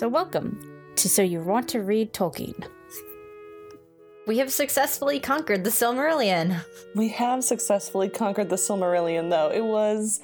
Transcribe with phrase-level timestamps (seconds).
[0.00, 0.58] So, welcome
[0.96, 2.66] to So You Want to Read Tolkien.
[4.26, 6.64] We have successfully conquered the Silmarillion.
[6.94, 9.50] We have successfully conquered the Silmarillion, though.
[9.50, 10.20] It was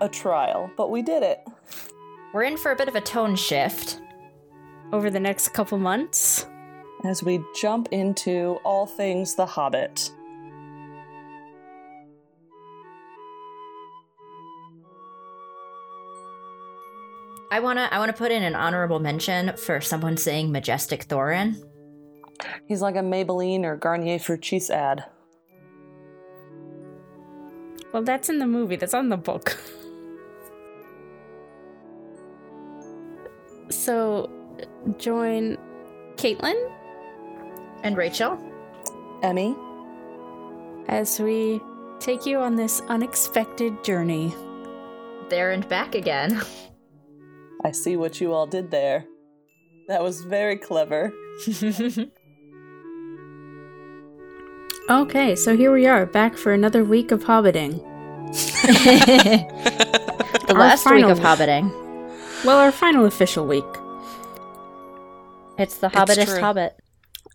[0.00, 1.38] a trial, but we did it.
[2.32, 4.00] We're in for a bit of a tone shift.
[4.90, 6.46] Over the next couple months,
[7.04, 10.12] As we jump into all things The Hobbit.
[17.50, 21.56] I wanna I wanna put in an honorable mention for someone saying majestic Thorin.
[22.66, 25.04] He's like a Maybelline or Garnier Fructis ad.
[27.92, 29.58] well, that's in the movie, that's on the book.
[33.70, 34.30] so,
[34.98, 35.56] join
[36.16, 36.70] Caitlin
[37.82, 38.38] And Rachel.
[39.22, 39.56] Emmy,
[40.88, 41.60] as we
[41.98, 44.32] take you on this unexpected journey.
[45.28, 46.40] There and back again.
[47.64, 49.04] I see what you all did there.
[49.88, 51.12] That was very clever.
[54.90, 57.72] Okay, so here we are, back for another week of hobbiting.
[58.32, 59.44] the
[60.48, 61.70] Our last week of hobbiting.
[62.42, 63.66] Well, our final official week.
[65.58, 66.40] It's the hobbitest true.
[66.40, 66.78] hobbit.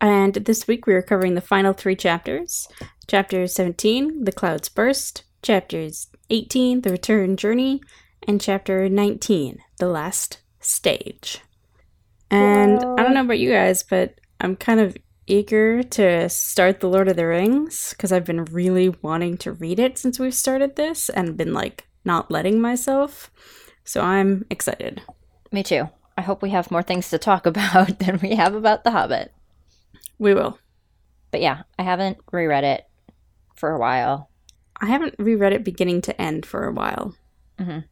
[0.02, 2.68] And this week we are covering the final three chapters.
[3.08, 5.24] Chapter 17, The Clouds Burst.
[5.44, 7.82] Chapters 18, The Return Journey.
[8.28, 11.40] And chapter 19, The Last Stage.
[12.32, 14.96] And I don't know about you guys, but I'm kind of
[15.28, 19.80] eager to start The Lord of the Rings because I've been really wanting to read
[19.80, 23.30] it since we've started this and been like not letting myself.
[23.84, 25.02] So I'm excited.
[25.52, 25.90] Me too.
[26.18, 29.34] I hope we have more things to talk about than we have about the hobbit.
[30.18, 30.58] We will.
[31.32, 32.86] But yeah, I haven't reread it
[33.56, 34.30] for a while.
[34.80, 37.16] I haven't reread it beginning to end for a while.
[37.60, 37.86] Mhm.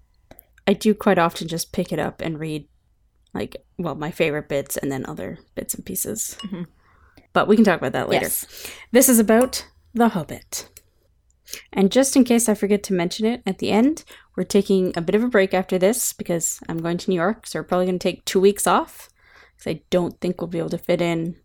[0.71, 2.67] I do quite often just pick it up and read,
[3.33, 6.37] like, well, my favorite bits and then other bits and pieces.
[6.43, 6.67] Mhm.
[7.33, 8.23] But we can talk about that later.
[8.25, 8.45] Yes.
[8.93, 10.69] This is about The Hobbit.
[11.73, 14.05] And just in case I forget to mention it at the end,
[14.37, 17.45] we're taking a bit of a break after this because I'm going to New York,
[17.45, 19.09] so we're probably going to take two weeks off
[19.57, 21.35] because I don't think we'll be able to fit in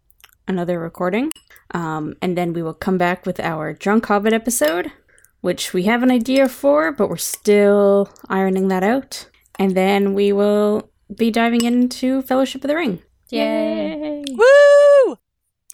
[0.47, 1.33] another recording.
[1.75, 4.93] Um, and then we will come back with our Drunk Hobbit episode,
[5.47, 9.31] which we have an idea for, but we're still ironing that out.
[9.61, 13.01] And then we will be diving into Fellowship of the Ring.
[13.31, 14.25] Yay.
[14.29, 15.13] Woo!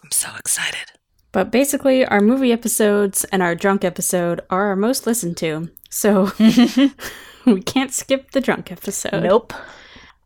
[0.04, 0.92] I'm so excited.
[1.32, 5.70] But basically, our movie episodes and our drunk episode are our most listened to.
[5.88, 6.32] So
[7.46, 9.22] we can't skip the drunk episode.
[9.22, 9.54] Nope.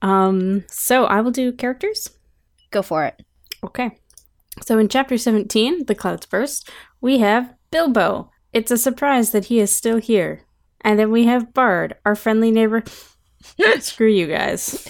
[0.02, 2.10] Um, so I will do characters.
[2.72, 3.22] Go for it.
[3.62, 3.92] Okay.
[4.62, 6.68] So in chapter 17, The Clouds Burst,
[7.00, 8.32] we have Bilbo.
[8.52, 10.42] It's a surprise that he is still here.
[10.82, 12.84] And then we have Bard, our friendly neighbor.
[13.80, 14.86] Screw you guys.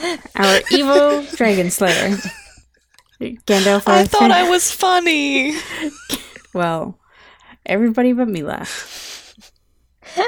[0.36, 2.16] our evil dragon slayer.
[3.20, 3.86] Gandalf.
[3.86, 5.56] I our thought I was funny.
[6.54, 6.98] Well,
[7.64, 9.38] everybody but me laughed.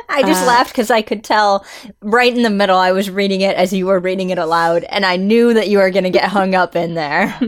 [0.09, 1.67] I just Uh, laughed because I could tell
[2.01, 5.05] right in the middle I was reading it as you were reading it aloud, and
[5.05, 7.39] I knew that you were going to get hung up in there.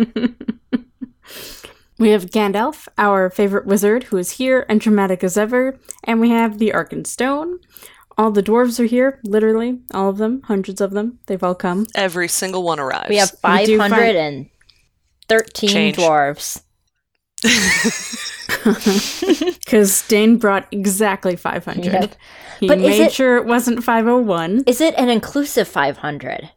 [1.99, 6.29] We have Gandalf, our favorite wizard, who is here and dramatic as ever, and we
[6.31, 7.57] have the Arkenstone.
[8.19, 11.19] All the dwarves are here, literally, all of them, hundreds of them.
[11.27, 11.87] They've all come.
[11.95, 13.09] Every single one arrives.
[13.09, 13.67] We have We find-
[15.29, 15.97] 513 Change.
[15.97, 16.63] dwarves.
[19.67, 21.85] Because Dain brought exactly 500.
[21.85, 22.15] Yep.
[22.61, 24.63] He But is made it- sure it wasn't 501.
[24.67, 26.51] Is it an inclusive 500?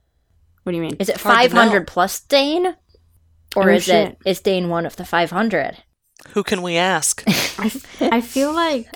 [0.64, 0.96] What do you mean?
[1.00, 2.76] Is it Hard 500 plus Dain?
[3.56, 4.10] Or Oh, is shit.
[4.10, 5.78] it is Dain one of the 500?
[6.30, 7.24] Who can we ask?
[7.28, 8.88] I, f- I feel like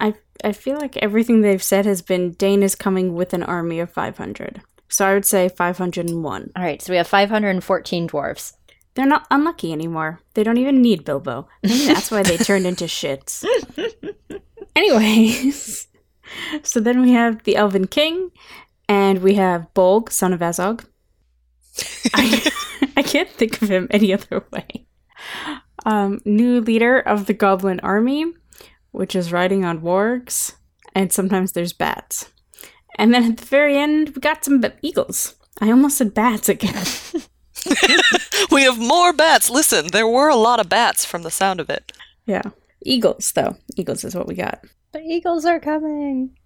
[0.00, 3.80] I I feel like everything they've said has been Dain is coming with an army
[3.80, 4.60] of 500.
[4.88, 6.50] So I would say 501.
[6.56, 8.52] All right, so we have 514 dwarves.
[8.94, 10.20] They're not unlucky anymore.
[10.34, 11.46] They don't even need Bilbo.
[11.62, 13.44] Maybe that's why they turned into shits.
[14.76, 15.86] Anyways,
[16.62, 18.30] so then we have the Elven King,
[18.88, 20.84] and we have Bolg, son of Azog.
[22.98, 24.86] I, I can't think of him any other way.
[25.86, 28.26] Um, new leader of the Goblin Army,
[28.90, 30.54] which is riding on wargs,
[30.94, 32.30] and sometimes there's bats.
[32.96, 35.36] And then at the very end, we got some b- eagles.
[35.60, 36.84] I almost said bats again.
[38.50, 39.50] we have more bats.
[39.50, 41.92] Listen, there were a lot of bats from the sound of it.
[42.26, 42.42] Yeah.
[42.84, 43.56] Eagles, though.
[43.76, 44.64] Eagles is what we got.
[44.92, 46.36] The eagles are coming.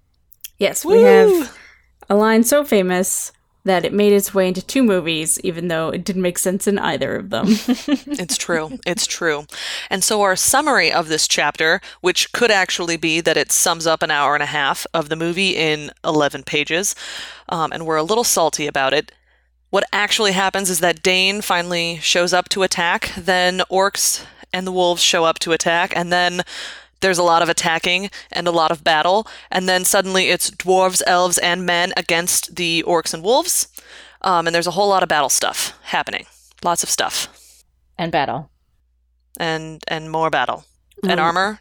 [0.58, 1.56] Yes, we have
[2.08, 3.32] a line so famous
[3.64, 6.78] that it made its way into two movies, even though it didn't make sense in
[6.78, 7.46] either of them.
[8.22, 8.78] It's true.
[8.86, 9.46] It's true.
[9.90, 14.02] And so, our summary of this chapter, which could actually be that it sums up
[14.02, 16.94] an hour and a half of the movie in 11 pages,
[17.48, 19.12] um, and we're a little salty about it.
[19.70, 24.72] What actually happens is that Dain finally shows up to attack, then orcs and the
[24.72, 26.42] wolves show up to attack, and then
[27.02, 31.02] there's a lot of attacking and a lot of battle, and then suddenly it's dwarves,
[31.06, 33.68] elves, and men against the orcs and wolves,
[34.22, 36.24] um, and there's a whole lot of battle stuff happening.
[36.64, 37.28] Lots of stuff
[37.98, 38.50] And battle.
[39.38, 40.64] and and more battle
[41.02, 41.22] and Mm.
[41.22, 41.60] armor.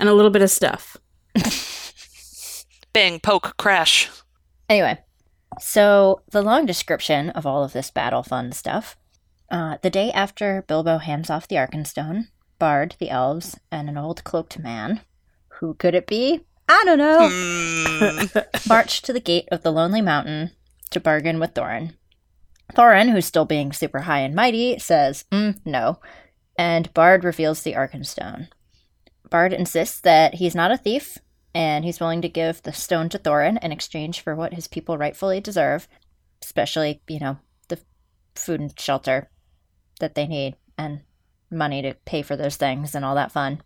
[0.00, 0.96] and a little bit of stuff.
[2.92, 4.08] Bang, poke, crash.
[4.68, 4.98] Anyway,
[5.60, 8.96] so the long description of all of this battle fun stuff.
[9.50, 12.28] Uh, the day after Bilbo hands off the Arkenstone,
[12.58, 15.00] Bard, the elves, and an old cloaked man,
[15.60, 16.44] who could it be?
[16.68, 18.38] I don't know, Hmm.
[18.68, 20.52] marched to the gate of the Lonely Mountain
[20.90, 21.94] to bargain with Thorin.
[22.74, 26.00] Thorin, who's still being super high and mighty, says, mm, no,
[26.56, 28.48] and Bard reveals the Arkenstone.
[29.30, 31.18] Bard insists that he's not a thief,
[31.54, 34.96] and he's willing to give the stone to Thorin in exchange for what his people
[34.96, 35.86] rightfully deserve,
[36.42, 37.78] especially, you know, the
[38.34, 39.28] food and shelter
[40.00, 41.02] that they need, and
[41.54, 43.62] money to pay for those things and all that fun.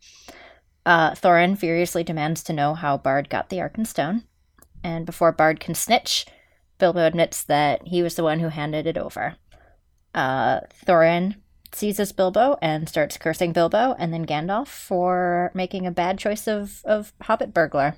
[0.87, 4.25] Uh, Thorin furiously demands to know how Bard got the Arkenstone,
[4.83, 6.27] and before Bard can snitch,
[6.79, 9.37] Bilbo admits that he was the one who handed it over.
[10.15, 11.37] Uh, Thorin
[11.73, 16.81] seizes Bilbo and starts cursing Bilbo and then Gandalf for making a bad choice of,
[16.85, 17.97] of hobbit burglar.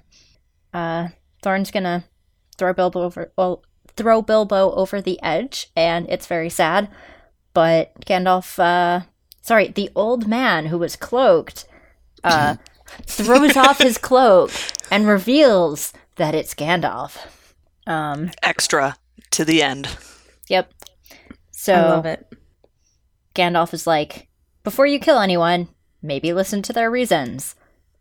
[0.75, 1.09] Uh,
[1.43, 2.05] Thorin's gonna
[2.59, 3.65] throw Bilbo over well,
[3.97, 6.89] throw Bilbo over the edge, and it's very sad.
[7.53, 9.05] But Gandalf, uh,
[9.41, 11.67] sorry, the old man who was cloaked,
[12.25, 12.57] uh,
[13.07, 14.51] throws off his cloak
[14.91, 17.17] and reveals that it's Gandalf.
[17.87, 18.97] Um, Extra
[19.31, 19.89] to the end.
[20.49, 20.73] yep.
[21.51, 22.27] So I love it.
[23.35, 24.29] Gandalf is like,
[24.63, 25.69] before you kill anyone,
[26.03, 27.55] maybe listen to their reasons.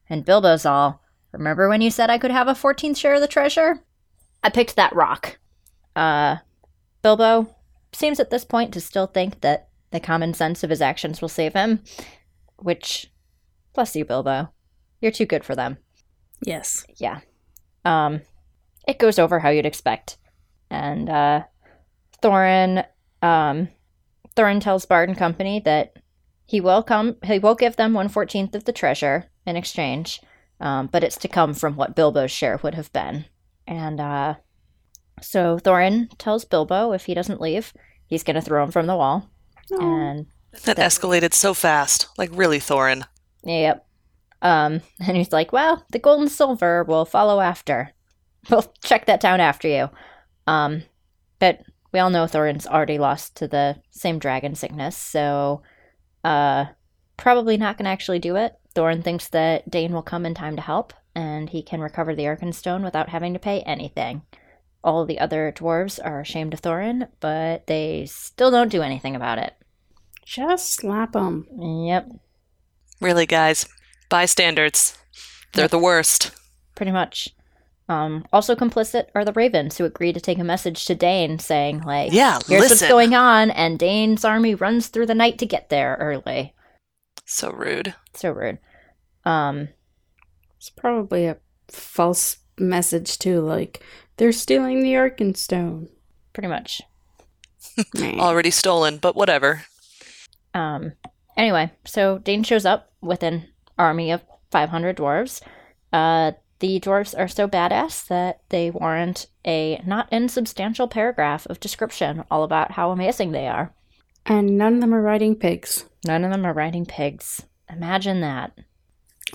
[0.09, 1.01] And Bilbo's all,
[1.31, 3.83] remember when you said I could have a 14th share of the treasure?
[4.44, 5.38] I picked that rock.
[5.95, 6.38] Uh,
[7.01, 7.56] Bilbo
[7.94, 11.30] seems at this point to still think that the common sense of his actions will
[11.30, 11.81] save him,
[12.57, 13.12] which,
[13.74, 14.50] bless you, Bilbo.
[15.01, 15.77] You're too good for them.
[16.45, 16.86] Yes.
[16.97, 17.21] Yeah.
[17.86, 18.21] Um,
[18.88, 20.18] it goes over how you'd expect.
[20.69, 21.44] And uh,
[22.21, 22.86] Thorin,
[23.21, 23.69] um,
[24.36, 25.94] Thorin tells Bard and Company that
[26.45, 27.18] he will come.
[27.24, 30.21] He will give them one fourteenth of the treasure in exchange,
[30.59, 33.25] um, but it's to come from what Bilbo's share would have been.
[33.68, 34.35] And uh,
[35.21, 37.74] so Thorin tells Bilbo if he doesn't leave,
[38.07, 39.30] he's going to throw him from the wall.
[39.71, 40.27] And
[40.63, 42.07] That escalated so fast.
[42.18, 43.06] Like, really, Thorin.
[43.44, 43.86] Yep.
[44.42, 47.94] Um, and he's like, well, the gold and silver will follow after.
[48.50, 49.89] We'll check that down after you.
[50.48, 50.83] Um,
[51.39, 51.62] but
[51.92, 55.63] we all know Thorin's already lost to the same dragon sickness, so
[56.24, 56.66] uh,
[57.18, 58.56] probably not going to actually do it.
[58.75, 62.24] Thorin thinks that Dain will come in time to help, and he can recover the
[62.24, 64.21] Arkenstone without having to pay anything.
[64.83, 69.39] All the other dwarves are ashamed of Thorin, but they still don't do anything about
[69.39, 69.54] it.
[70.29, 71.47] Just slap them.
[71.59, 72.11] Yep,
[73.01, 73.65] Really, guys.
[74.09, 74.95] Bystanders.
[75.53, 76.31] They're the worst.
[76.75, 77.29] pretty much.
[77.87, 81.81] Um, also complicit are the Ravens who agree to take a message to Dain saying,
[81.81, 85.69] like, Yeah, here's what's going on, and Dain's army runs through the night to get
[85.69, 86.54] there early.
[87.25, 87.95] So rude.
[88.13, 88.59] So rude.
[89.25, 89.69] Um,
[90.57, 91.37] It's probably a
[91.69, 93.83] false message too, like
[94.18, 95.87] they're stealing the Arkenstone.
[96.33, 96.83] pretty much.
[97.97, 99.63] Already stolen, but whatever.
[100.53, 100.94] Um,
[101.37, 105.41] anyway, so Dain shows up with an army of 500 dwarves.
[105.91, 112.23] Uh, the dwarves are so badass that they warrant a not insubstantial paragraph of description
[112.29, 113.73] all about how amazing they are.
[114.25, 115.85] And none of them are riding pigs.
[116.06, 117.44] None of them are riding pigs.
[117.69, 118.51] Imagine that.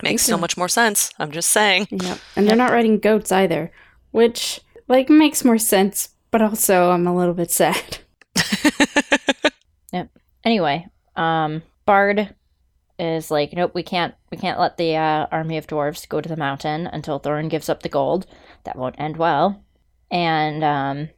[0.03, 1.11] Makes so much more sense.
[1.19, 1.87] I'm just saying.
[1.91, 2.19] Yep.
[2.37, 3.71] And they're not riding goats either,
[4.11, 7.99] which like makes more sense, but also I'm a little bit sad.
[9.93, 10.09] Yep.
[10.45, 12.35] Anyway, um, Bard
[12.99, 16.29] is like, nope, we can't, we can't let the uh, army of dwarves go to
[16.29, 18.27] the mountain until Thorin gives up the gold.
[18.65, 19.65] That won't end well.
[20.11, 21.09] And um,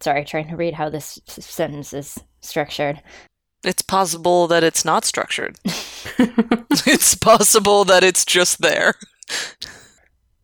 [0.00, 3.02] sorry, trying to read how this sentence is structured.
[3.64, 5.58] It's possible that it's not structured.
[6.18, 8.94] it's possible that it's just there.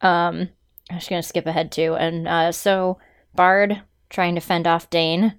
[0.00, 0.49] Um,
[0.90, 1.94] I'm just gonna skip ahead too.
[1.94, 2.99] And uh, so
[3.34, 5.38] Bard, trying to fend off Dain,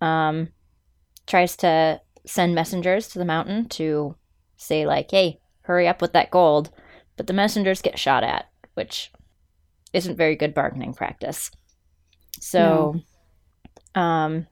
[0.00, 0.48] um,
[1.26, 4.16] tries to send messengers to the mountain to
[4.56, 6.70] say like, "Hey, hurry up with that gold,"
[7.16, 9.12] but the messengers get shot at, which
[9.92, 11.50] isn't very good bargaining practice.
[12.40, 13.00] So
[13.94, 14.46] Um,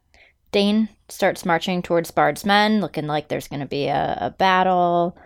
[0.51, 5.17] Dain starts marching towards Bard's men, looking like there's going to be a, a battle.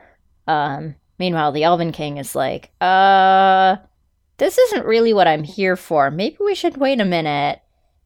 [0.46, 3.76] Um, meanwhile, the Elven King is like, uh,
[4.38, 6.10] this isn't really what I'm here for.
[6.10, 7.60] Maybe we should wait a minute.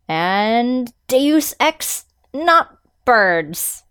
[0.09, 3.83] And Deus Ex, not birds.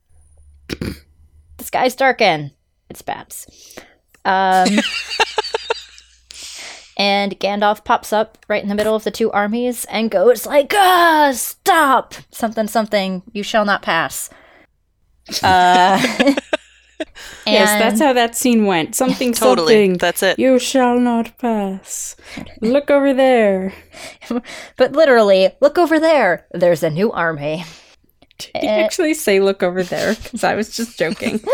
[0.69, 2.51] The skies darken.
[2.89, 3.47] It's bats.
[4.23, 4.69] Um,
[6.97, 10.73] and Gandalf pops up right in the middle of the two armies and goes like,
[10.75, 12.13] "Ah, stop!
[12.31, 13.23] Something, something.
[13.33, 14.29] You shall not pass."
[15.41, 15.99] Uh,
[17.47, 18.95] yes, that's how that scene went.
[18.95, 19.73] Something, Totally.
[19.73, 19.93] something.
[19.97, 20.37] That's it.
[20.39, 22.15] You shall not pass.
[22.61, 23.73] Look over there.
[24.77, 26.45] But literally, look over there.
[26.51, 27.63] There's a new army.
[28.37, 28.83] Did you Eh.
[28.83, 30.15] actually say look over there?
[30.15, 31.39] Because I was just joking.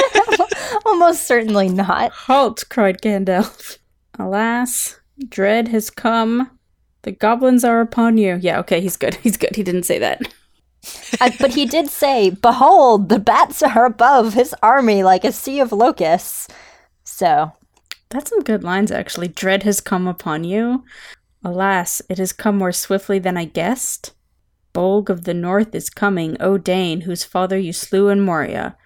[0.86, 2.12] Almost certainly not.
[2.12, 3.78] Halt, cried Gandalf.
[4.18, 6.50] Alas, dread has come.
[7.02, 8.38] The goblins are upon you.
[8.40, 9.14] Yeah, okay, he's good.
[9.22, 9.54] He's good.
[9.54, 10.22] He didn't say that.
[11.20, 15.60] Uh, but he did say, Behold, the bats are above his army like a sea
[15.60, 16.48] of locusts.
[17.04, 17.52] So,
[18.10, 19.28] That's some good lines, actually.
[19.28, 20.84] Dread has come upon you.
[21.44, 24.12] Alas, it has come more swiftly than I guessed.
[24.76, 28.76] Bolg of the North is coming, O Dain, whose father you slew in Moria.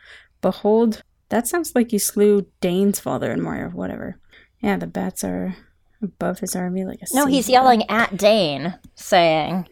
[0.41, 4.19] Behold, that sounds like you slew Dain's father in Moria, whatever.
[4.61, 5.57] Yeah, the bats are
[6.03, 9.69] above his army like a no, he's of- yelling at Dain, saying,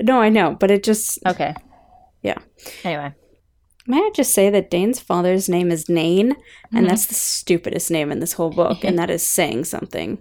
[0.00, 1.18] No, I know, but it just.
[1.26, 1.54] Okay.
[2.22, 2.38] Yeah.
[2.84, 3.14] Anyway.
[3.86, 6.76] May I just say that Dain's father's name is Nain, Mm-hmm.
[6.76, 10.18] and that's the stupidest name in this whole book, and that is saying something.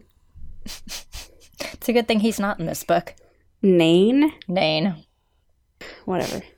[0.65, 3.13] It's a good thing he's not in this book.
[3.61, 4.31] Nain?
[4.47, 5.05] Nane.
[6.05, 6.41] Whatever.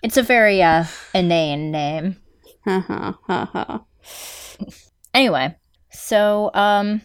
[0.00, 2.16] It's a very, uh, inane name.
[5.14, 5.56] Anyway,
[5.90, 7.02] so um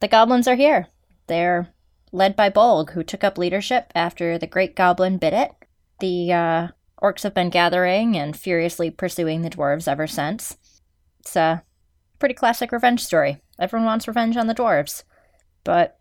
[0.00, 0.86] the goblins are here.
[1.26, 1.74] They're
[2.12, 5.50] led by Bolg, who took up leadership after the great goblin bit it.
[6.00, 6.68] The uh,
[7.02, 10.56] orcs have been gathering and furiously pursuing the dwarves ever since.
[11.20, 11.62] It's a
[12.18, 13.42] pretty classic revenge story.
[13.58, 15.04] Everyone wants revenge on the dwarves.
[15.64, 15.98] But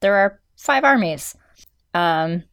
[0.00, 1.34] there are five armies.
[1.94, 2.44] Um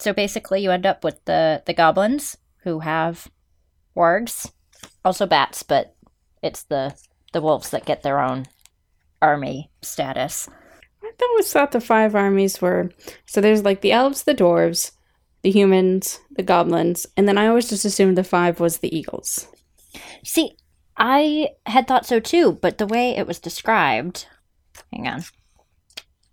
[0.00, 3.28] so basically you end up with the the goblins who have
[3.96, 4.50] wargs,
[5.04, 5.94] also bats, but
[6.42, 6.94] it's the
[7.32, 8.46] the wolves that get their own
[9.22, 10.48] army status.
[11.02, 12.90] I always thought the five armies were
[13.26, 14.92] so there's like the elves, the dwarves,
[15.42, 19.46] the humans, the goblins, and then I always just assumed the five was the eagles.
[20.24, 20.56] See,
[20.96, 24.26] I had thought so too, but the way it was described,
[24.92, 25.24] hang on.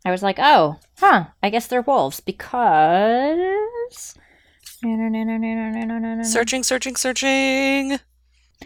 [0.08, 4.16] I was like, "Oh, huh, I guess they're wolves because
[6.24, 8.00] Searching, searching, searching.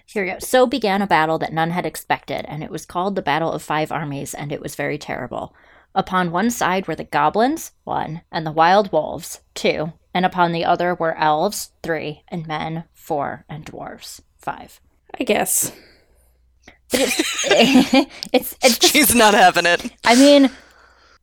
[0.05, 0.39] Here we go.
[0.39, 3.61] So began a battle that none had expected, and it was called the Battle of
[3.61, 5.55] Five Armies, and it was very terrible.
[5.95, 10.65] Upon one side were the goblins, one, and the wild wolves, two, and upon the
[10.65, 14.79] other were elves, three, and men, four, and dwarves, five.
[15.19, 15.71] I guess.
[16.93, 19.91] it's it's just, She's not having it.
[20.05, 20.51] I mean,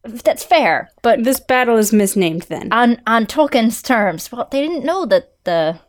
[0.05, 2.73] that's fair, but This battle is misnamed then.
[2.73, 5.81] on on Tolkien's terms, well, they didn't know that the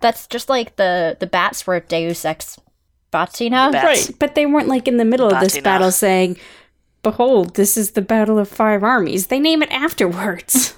[0.00, 2.58] that's just like the the bats were Deus Ex
[3.12, 3.70] Machina.
[3.72, 3.84] Bats.
[4.08, 6.36] Right, but they weren't like in the middle of this battle saying,
[7.02, 10.74] "Behold, this is the battle of five armies." They name it afterwards.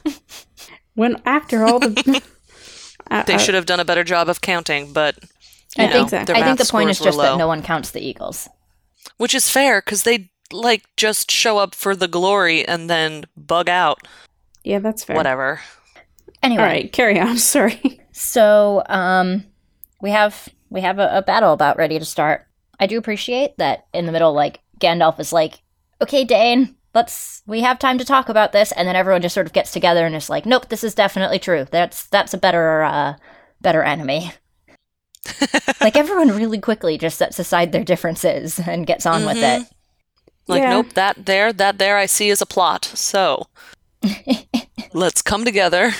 [0.95, 2.23] when after all the
[3.11, 5.17] I- They uh, uh, should have done a better job of counting, but
[5.79, 7.63] I know, think their I think the point is scores were just that no one
[7.63, 8.49] counts the Eagles.
[9.17, 13.69] which is fair because they like just show up for the glory and then bug
[13.69, 14.01] out.
[14.65, 15.17] Yeah, that's fair.
[15.17, 15.61] Whatever.
[16.43, 17.39] Anyway, All right, carry on.
[17.39, 18.01] Sorry.
[18.13, 19.45] so um,
[20.01, 22.47] we have we have a, a battle about ready to start.
[22.81, 25.63] I do appreciate that in the middle, like Gandalf is like,
[26.01, 29.47] "Okay, Dain, let's we have time to talk about this," and then everyone just sort
[29.47, 31.67] of gets together and is like, "Nope, this is definitely true.
[31.71, 33.15] That's that's a better uh,
[33.61, 34.31] better enemy."
[35.81, 39.63] like everyone really quickly just sets aside their differences and gets on with Mhm.
[39.63, 39.69] it.
[40.49, 40.71] Like, Yeah.
[40.71, 42.85] nope, that there, that there I see is a plot.
[42.87, 43.47] So
[44.93, 45.93] let's come together.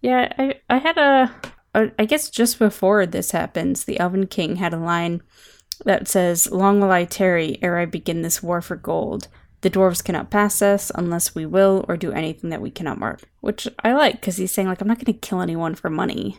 [0.00, 1.32] Yeah, I I had a,
[1.74, 5.22] a I guess just before this happens, the Elven King had a line
[5.84, 9.28] that says, "Long will I tarry ere I begin this war for gold.
[9.60, 13.22] The dwarves cannot pass us unless we will or do anything that we cannot mark."
[13.40, 16.38] Which I like because he's saying like, "I'm not going to kill anyone for money.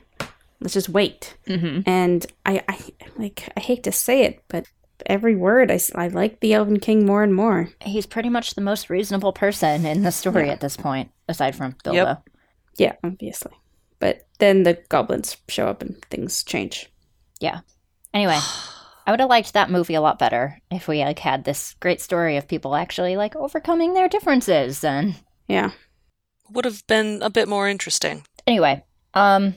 [0.59, 1.81] Let's just wait." Mm-hmm.
[1.89, 2.79] And I, I
[3.17, 4.65] like I hate to say it, but
[5.05, 7.69] every word I, I like the Elven King more and more.
[7.81, 11.75] He's pretty much the most reasonable person in the story at this point, aside from
[11.83, 12.21] Bilbo.
[12.77, 13.51] Yeah, obviously.
[13.99, 16.91] But then the goblins show up and things change.
[17.39, 17.61] Yeah.
[18.13, 18.37] Anyway,
[19.05, 22.01] I would have liked that movie a lot better if we like had this great
[22.01, 25.15] story of people actually like overcoming their differences and
[25.47, 25.71] Yeah.
[26.51, 28.23] Would have been a bit more interesting.
[28.45, 28.83] Anyway,
[29.13, 29.55] um,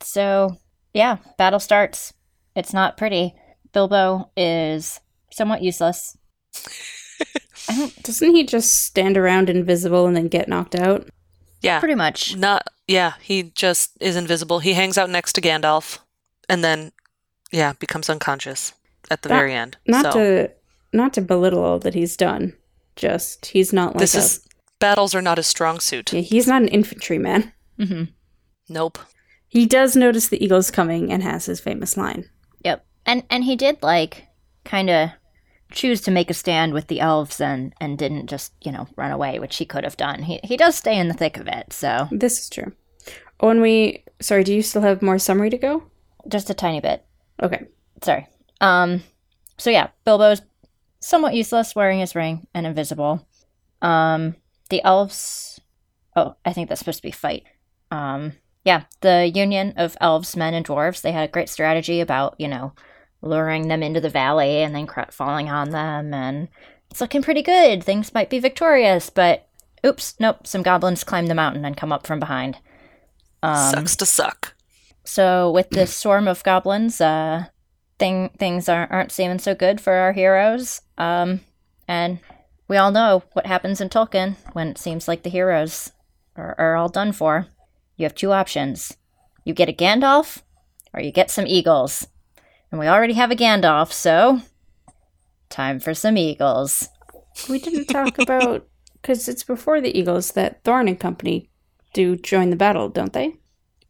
[0.00, 0.56] so
[0.94, 2.14] yeah, battle starts.
[2.54, 3.34] It's not pretty.
[3.72, 6.16] Bilbo is somewhat useless.
[7.68, 11.08] I don't, Doesn't he just stand around invisible and then get knocked out?
[11.60, 11.80] Yeah.
[11.80, 12.36] pretty much.
[12.36, 14.60] Not yeah, he just is invisible.
[14.60, 15.98] He hangs out next to Gandalf
[16.48, 16.92] and then
[17.50, 18.72] yeah, becomes unconscious
[19.10, 19.76] at the Not- very end.
[19.86, 20.50] Not so to
[20.92, 22.54] not to belittle all that he's done.
[22.96, 24.48] Just he's not like this a, is
[24.78, 26.12] battles are not his strong suit.
[26.12, 27.52] yeah, he's not an infantryman.
[27.76, 28.04] hmm
[28.68, 28.98] Nope.
[29.48, 32.28] He does notice the eagles coming and has his famous line.
[33.08, 34.26] And and he did like
[34.64, 35.10] kind of
[35.72, 39.10] choose to make a stand with the elves and and didn't just you know run
[39.10, 40.22] away, which he could have done.
[40.22, 42.72] He he does stay in the thick of it, so This is true.
[43.40, 45.82] Oh, and we sorry, do you still have more summary to go?
[46.28, 47.04] just a tiny bit.
[47.42, 47.66] Okay.
[48.02, 48.26] Sorry.
[48.60, 49.02] Um.
[49.56, 50.42] So yeah, Bilbo's
[51.00, 53.26] somewhat useless, wearing his ring and invisible.
[53.80, 54.36] Um.
[54.68, 55.60] The elves.
[56.14, 57.44] Oh, I think that's supposed to be fight.
[57.90, 58.32] Um.
[58.64, 61.00] Yeah, the union of elves, men, and dwarves.
[61.00, 62.74] They had a great strategy about you know
[63.22, 66.48] luring them into the valley and then falling on them, and
[66.90, 67.82] it's looking pretty good.
[67.82, 69.48] Things might be victorious, but
[69.84, 70.46] oops, nope.
[70.46, 72.58] Some goblins climb the mountain and come up from behind.
[73.42, 74.54] Um, Sucks to suck.
[75.04, 77.46] so with this swarm of goblins, uh,
[77.98, 80.80] thing things aren't aren't seeming so good for our heroes.
[80.96, 81.40] Um,
[81.86, 82.20] and
[82.68, 85.92] we all know what happens in Tolkien when it seems like the heroes
[86.36, 87.46] are, are all done for.
[87.96, 88.96] You have two options:
[89.44, 90.42] you get a Gandalf,
[90.92, 92.06] or you get some eagles.
[92.70, 94.40] And we already have a Gandalf, so
[95.48, 96.88] time for some eagles.
[97.48, 98.66] We didn't talk about
[99.00, 101.48] because it's before the eagles that Thorin and company
[101.92, 103.34] do join the battle, don't they?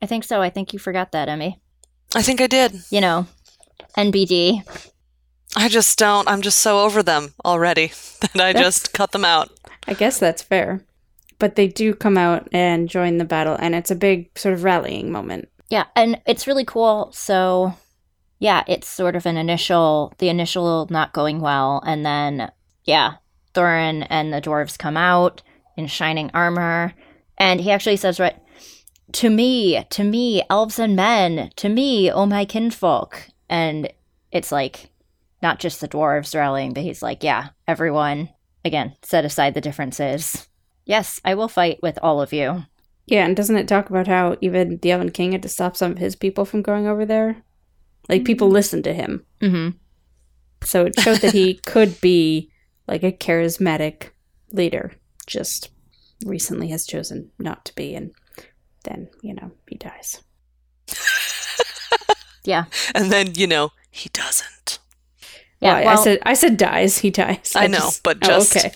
[0.01, 0.41] I think so.
[0.41, 1.61] I think you forgot that, Emmy.
[2.15, 2.75] I think I did.
[2.91, 3.27] You know,
[3.97, 4.63] NBD.
[5.57, 6.29] I just don't.
[6.29, 7.89] I'm just so over them already
[8.21, 9.51] that I just cut them out.
[9.87, 10.85] I guess that's fair.
[11.39, 14.65] But they do come out and join the battle, and it's a big sort of
[14.65, 15.49] rallying moment.
[15.71, 17.11] Yeah, and it's really cool.
[17.13, 17.75] So,
[18.39, 22.51] yeah, it's sort of an initial, the initial not going well, and then,
[22.85, 23.15] yeah,
[23.55, 25.43] Thorin and the dwarves come out
[25.77, 26.95] in shining armor,
[27.37, 28.37] and he actually says, right,
[29.13, 33.29] to me, to me, elves and men, to me, oh my kinfolk.
[33.49, 33.91] And
[34.31, 34.91] it's like,
[35.41, 38.29] not just the dwarves rallying, but he's like, yeah, everyone,
[38.65, 40.49] again, set aside the differences.
[40.85, 42.65] Yes, I will fight with all of you.
[43.07, 45.93] Yeah, and doesn't it talk about how even the Elven King had to stop some
[45.93, 47.43] of his people from going over there?
[48.09, 49.25] Like people listened to him.
[49.41, 49.77] Mm-hmm.
[50.65, 52.51] So it showed that he could be
[52.87, 54.11] like a charismatic
[54.53, 54.93] leader.
[55.27, 55.71] Just
[56.25, 58.13] recently has chosen not to be, and
[58.85, 60.23] then, you know, he dies.
[62.45, 62.65] Yeah.
[62.95, 64.79] And then, you know, he doesn't.
[65.61, 67.53] Yeah, Well, I- well- I said I said dies, he dies.
[67.55, 68.73] I know, but oh, just- okay.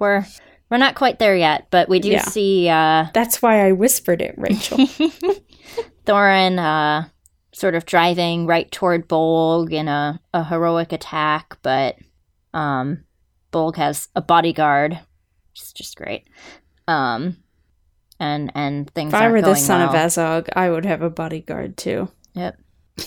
[0.00, 0.24] we're
[0.70, 2.22] we're not quite there yet, but we do Yeah.
[2.22, 4.78] see uh, That's why I whispered it, Rachel.
[6.06, 7.08] Thorin uh,
[7.56, 11.96] sort of driving right toward Bolg in a, a heroic attack, but
[12.52, 13.04] um,
[13.50, 16.28] Bolg has a bodyguard, which is just great.
[16.86, 17.38] Um,
[18.20, 19.90] and and things if I were the son of.
[19.90, 22.08] Azog, I would have a bodyguard too.
[22.34, 22.58] Yep.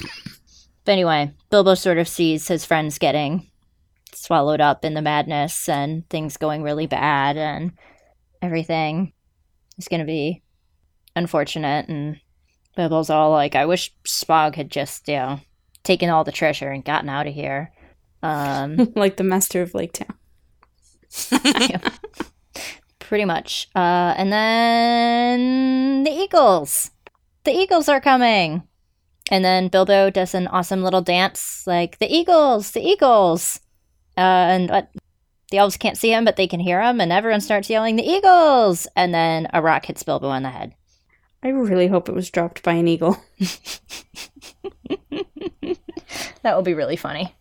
[0.86, 3.52] But anyway, Bilbo sort of sees his friends getting
[4.12, 7.74] swallowed up in the madness and things going really bad and
[8.42, 9.14] everything
[9.78, 10.42] is going to be
[11.16, 11.90] unfortunate.
[11.90, 12.20] And
[12.75, 15.39] Bilbo's all like, I wish Smaug had just, you know,
[15.84, 17.71] taken all the treasure and gotten out of here.
[18.21, 20.15] Um, like the master of Lake Town.
[22.99, 23.67] pretty much.
[23.75, 26.91] Uh, and then the Eagles.
[27.43, 28.63] The Eagles are coming.
[29.32, 33.60] And then Bilbo does an awesome little dance, like the Eagles, the Eagles.
[34.17, 34.89] Uh, and what?
[35.51, 38.08] The elves can't see him, but they can hear him, and everyone starts yelling, "The
[38.08, 40.75] Eagles!" And then a rock hits Bilbo on the head.
[41.43, 43.17] I really hope it was dropped by an eagle.
[46.41, 47.36] That would be really funny.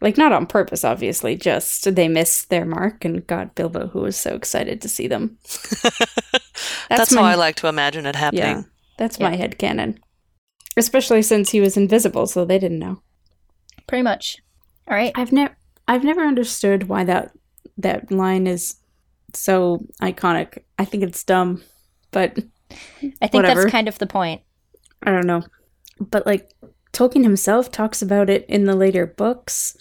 [0.00, 1.36] Like not on purpose, obviously.
[1.36, 5.38] Just they missed their mark and got Bilbo, who was so excited to see them.
[6.88, 8.42] That's, my- how I like to imagine it happening.
[8.42, 8.62] Yeah,
[8.96, 9.98] that's my head canon.
[10.76, 13.02] Especially since he was invisible, so they didn't know.
[13.86, 14.38] Pretty much.
[14.88, 15.12] All right.
[15.14, 15.56] I've never,
[15.88, 17.32] I've never understood why that
[17.78, 18.76] that line is
[19.34, 20.58] so iconic.
[20.78, 21.62] I think it's dumb,
[22.12, 22.38] but
[22.70, 23.62] I think Whatever.
[23.62, 24.42] that's kind of the point.
[25.02, 25.42] I don't know.
[26.00, 26.50] But like
[26.92, 29.76] Tolkien himself talks about it in the later books.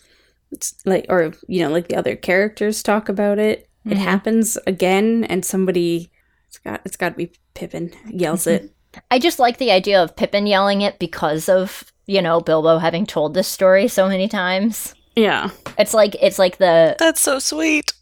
[0.51, 3.67] It's like or you know, like the other characters talk about it.
[3.85, 3.97] It Mhm.
[3.97, 6.11] happens again and somebody
[6.47, 8.71] it's got it's got to be Pippin yells it.
[9.11, 13.05] I just like the idea of Pippin yelling it because of, you know, Bilbo having
[13.05, 14.93] told this story so many times.
[15.15, 15.49] yeah.
[15.77, 17.93] It's like it's like the That's so sweet.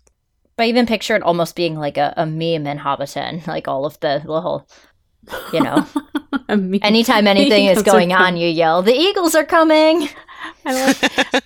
[0.56, 3.86] But I even picture it almost being like a, a meme in Hobbiton, like all
[3.86, 4.68] of the little,
[5.52, 5.86] you know,
[6.50, 10.10] anytime anything is going on, you yell, "The Eagles are coming!"
[10.66, 11.44] I like,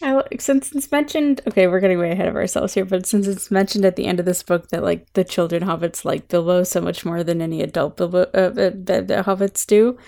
[0.00, 3.26] I like, since it's mentioned, okay, we're getting way ahead of ourselves here, but since
[3.26, 6.62] it's mentioned at the end of this book that like the children hobbits like Bilbo
[6.62, 9.98] so much more than any adult Bilbo uh, uh, the, the hobbits do,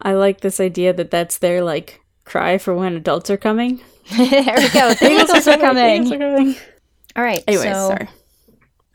[0.00, 3.80] I like this idea that that's their like cry for when adults are coming.
[4.16, 4.94] there we go.
[4.94, 6.56] The Eagles are Eagles coming.
[7.16, 7.28] Are coming.
[7.28, 7.44] All right.
[7.46, 8.08] Anyways, so, sorry.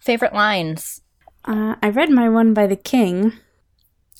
[0.01, 1.01] Favorite lines.
[1.45, 3.33] Uh, I read my one by the king.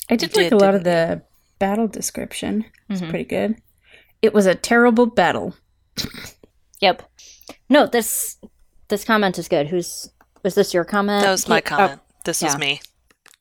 [0.10, 1.22] I did You like a lot of the
[1.60, 2.66] battle description.
[2.90, 3.10] It's Mhm.
[3.10, 3.56] pretty good.
[4.22, 5.56] It was a terrible battle.
[6.82, 7.04] Yep.
[7.68, 8.38] No, this
[8.88, 9.68] this comment is good.
[9.68, 10.10] Who's
[10.44, 11.24] was this your comment?
[11.26, 11.66] That was my Kate?
[11.66, 12.00] comment.
[12.24, 12.80] this was me.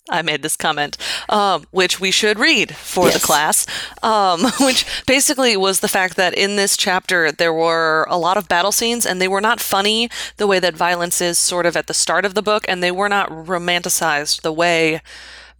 [0.08, 0.96] I made this comment,
[1.28, 3.66] um, which we should read for the class,
[4.02, 8.48] um, which basically was the fact that in this chapter there were a lot of
[8.48, 11.86] battle scenes and they were not funny the way that violence is sort of at
[11.86, 15.00] the start of the book, and they were not romanticized the way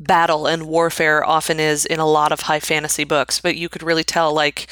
[0.01, 3.41] battle and warfare often is in a lot of high fantasy books.
[3.41, 4.69] But you could really tell, like,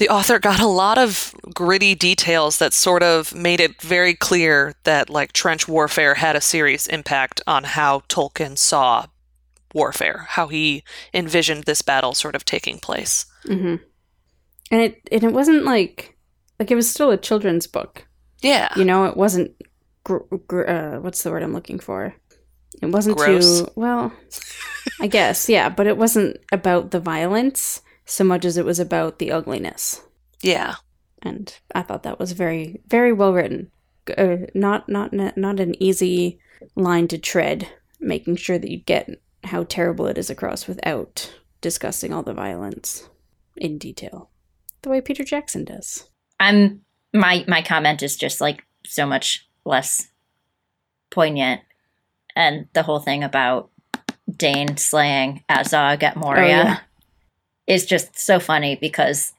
[0.00, 4.74] the author got a lot of gritty details that sort of made it very clear
[4.84, 9.06] that like trench warfare had a serious impact on how Tolkien saw
[9.74, 10.82] warfare, how he
[11.12, 13.26] envisioned this battle sort of taking place.
[13.44, 13.76] Mm-hmm.
[14.70, 16.16] And it and it wasn't like
[16.58, 18.06] like it was still a children's book.
[18.40, 18.70] Yeah.
[18.76, 19.54] You know, it wasn't.
[20.02, 22.14] Gr- gr- uh, what's the word I'm looking for?
[22.80, 23.60] It wasn't Gross.
[23.60, 24.14] too well.
[24.98, 29.18] I guess yeah, but it wasn't about the violence so much as it was about
[29.18, 30.02] the ugliness.
[30.42, 30.76] Yeah.
[31.22, 33.70] and I thought that was very very well written.
[34.16, 36.40] Uh, not not not an easy
[36.74, 37.68] line to tread,
[38.00, 39.08] making sure that you get
[39.44, 43.08] how terrible it is across without discussing all the violence
[43.56, 44.30] in detail,
[44.82, 46.08] the way Peter Jackson does.
[46.40, 46.80] I'm
[47.12, 50.08] my my comment is just like so much less
[51.10, 51.60] poignant,
[52.34, 53.70] and the whole thing about
[54.34, 56.78] Dain slaying Azog at Moria yeah.
[57.70, 59.32] Is just so funny because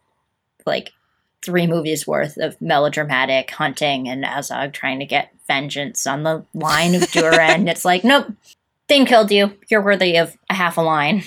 [0.66, 0.92] like
[1.44, 6.96] three movies worth of melodramatic hunting and Azog trying to get vengeance on the line
[6.96, 7.68] of Durin.
[7.68, 8.28] it's like, nope,
[8.88, 9.58] Dain killed you.
[9.70, 11.24] You're worthy of a half a line.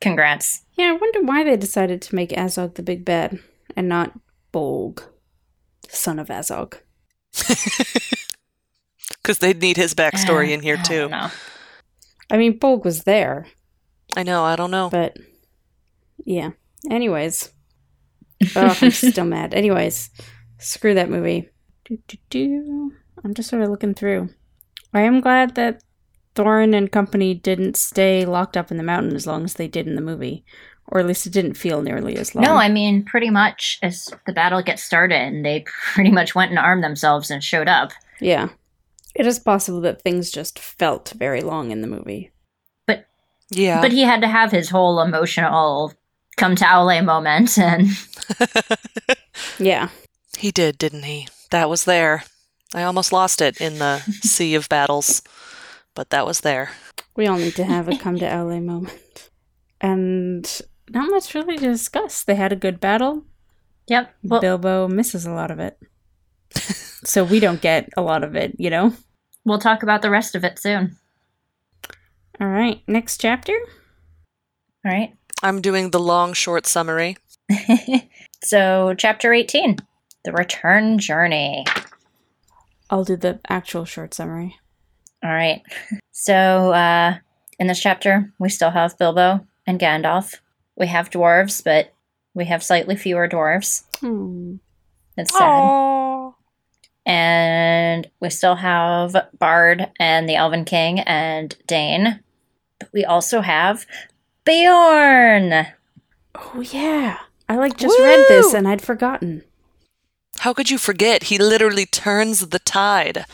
[0.00, 0.62] Congrats.
[0.76, 3.40] Yeah, I wonder why they decided to make Azog the big bad
[3.74, 4.12] and not
[4.52, 5.02] Bolg,
[5.88, 6.74] son of Azog.
[9.22, 11.08] Because they'd need his backstory in here I too.
[11.10, 11.32] don't.
[12.30, 13.46] I mean, Bolg was there,
[14.16, 14.88] I know, I don't know.
[14.90, 15.18] but
[16.24, 16.50] yeah.
[16.90, 17.52] Anyways,
[18.56, 19.54] oh, I'm still mad.
[19.54, 20.10] Anyways,
[20.58, 21.48] screw that movie.
[21.84, 22.92] Do, do, do.
[23.24, 24.30] I'm just sort of looking through.
[24.94, 25.82] I am glad that
[26.34, 29.88] Thorin and company didn't stay locked up in the mountain as long as they did
[29.88, 30.44] in the movie,
[30.86, 32.44] or at least it didn't feel nearly as long.
[32.44, 36.50] No, I mean, pretty much as the battle gets started, and they pretty much went
[36.50, 37.90] and armed themselves and showed up.
[38.20, 38.50] yeah,
[39.14, 42.30] it is possible that things just felt very long in the movie.
[42.86, 43.06] But
[43.50, 43.80] yeah.
[43.80, 45.92] But he had to have his whole emotional
[46.38, 47.88] come to Aule moment, and
[49.58, 49.88] Yeah,
[50.38, 51.28] he did, didn't he?
[51.50, 52.24] That was there.
[52.74, 55.22] I almost lost it in the sea of battles,
[55.94, 56.70] but that was there.
[57.16, 59.30] we all need to have a come to LA moment,
[59.80, 62.22] and not much really to discuss.
[62.22, 63.24] They had a good battle.
[63.88, 64.14] yep.
[64.22, 65.78] Well, Bilbo misses a lot of it.
[67.04, 68.94] so we don't get a lot of it, you know?
[69.44, 70.94] we'll talk about the rest of it soon.
[72.40, 73.52] All right, next chapter.
[74.84, 75.14] All right.
[75.42, 77.16] I'm doing the long, short summary.
[78.42, 79.76] so, chapter 18
[80.24, 81.64] The Return Journey.
[82.90, 84.58] I'll do the actual short summary.
[85.22, 85.62] All right.
[86.20, 87.14] So, uh,
[87.60, 90.34] in this chapter, we still have Bilbo and Gandalf.
[90.74, 91.94] We have dwarves, but
[92.34, 93.84] we have slightly fewer dwarves.
[94.00, 94.56] Hmm.
[95.16, 96.32] It's sad.
[97.06, 102.18] And we still have Bard and the Elven King and Dain.
[102.80, 103.86] But we also have
[104.48, 105.66] Beorn.
[106.34, 109.44] Oh yeah, I like just read this and I'd forgotten
[110.40, 111.24] How could you forget?
[111.24, 113.24] He literally turns the tide.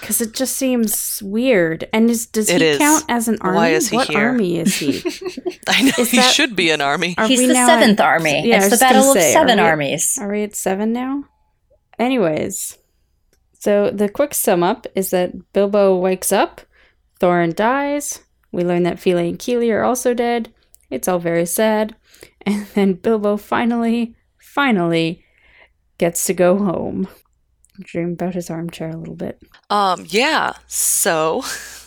[0.00, 1.88] because it just seems weird.
[1.92, 2.78] And is does It he is.
[2.78, 3.56] count as an army?
[3.56, 4.18] Why is he what here?
[4.28, 4.98] army is he?
[5.68, 7.14] I know Is he that- should be an army.
[7.26, 8.46] He's the now at- seventh army.
[8.48, 10.18] Yeah, it's the battle say, of are seven we armies.
[10.20, 11.24] Are we at seven now?
[11.98, 12.78] Anyways,
[13.58, 16.60] so the quick sum up is that Bilbo wakes up,
[17.20, 18.20] Thorin dies.
[18.52, 20.52] We learn that Fili and Kili are also dead.
[20.90, 21.96] It's all very sad.
[22.46, 25.22] And then Bilbo finally, finally
[25.98, 27.06] gets to go home.
[27.78, 29.42] Dream about his armchair a little bit.
[29.68, 30.54] Um, yeah.
[30.66, 31.42] So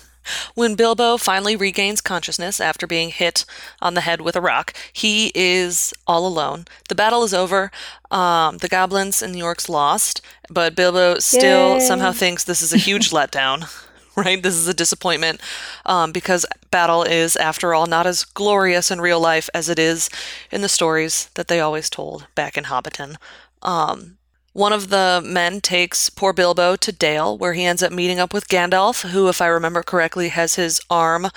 [0.56, 3.46] When Bilbo finally regains consciousness after being hit
[3.82, 6.66] on the head with a rock, he is all alone.
[6.89, 7.72] The battle is over.
[8.12, 11.80] Um, the goblins and the orcs lost, but Bilbo still Yay.
[11.80, 13.70] somehow thinks this is a huge letdown.
[14.23, 14.43] Right?
[14.43, 15.41] This is a disappointment
[15.88, 20.08] um, because battle is, after all, not as glorious in real life as it is
[20.52, 23.15] in the stories that they always told back in Hobbiton.
[23.63, 24.17] Um,
[24.54, 28.34] one of the men takes poor Bilbo to Dale, where he ends up meeting up
[28.34, 31.30] with Gandalf, who, if I remember correctly, has his arm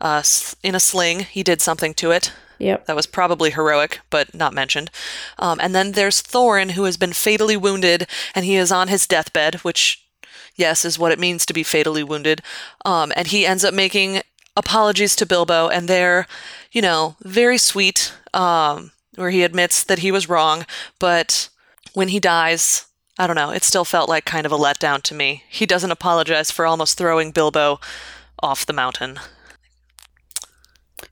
[0.00, 0.22] uh,
[0.64, 1.20] in a sling.
[1.20, 2.32] He did something to it.
[2.58, 2.86] Yep.
[2.86, 4.90] That was probably heroic, but not mentioned.
[5.38, 9.06] Um, and then there's Thorin, who has been fatally wounded, and he is on his
[9.06, 10.05] deathbed, which,
[10.56, 12.42] yes, is what it means to be fatally wounded.
[12.84, 14.22] Um, and he ends up making
[14.56, 16.26] apologies to Bilbo, and they're,
[16.72, 20.66] you know, very sweet, um, where he admits that he was wrong,
[20.98, 21.48] but
[21.94, 22.86] when he dies,
[23.18, 25.44] I don't know, it still felt like kind of a letdown to me.
[25.48, 27.80] He doesn't apologize for almost throwing Bilbo
[28.42, 29.18] off the mountain.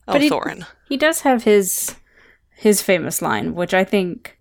[0.07, 0.67] Oh, But he- Thorin.
[0.89, 1.97] He does have his
[2.57, 4.39] his famous line, which I think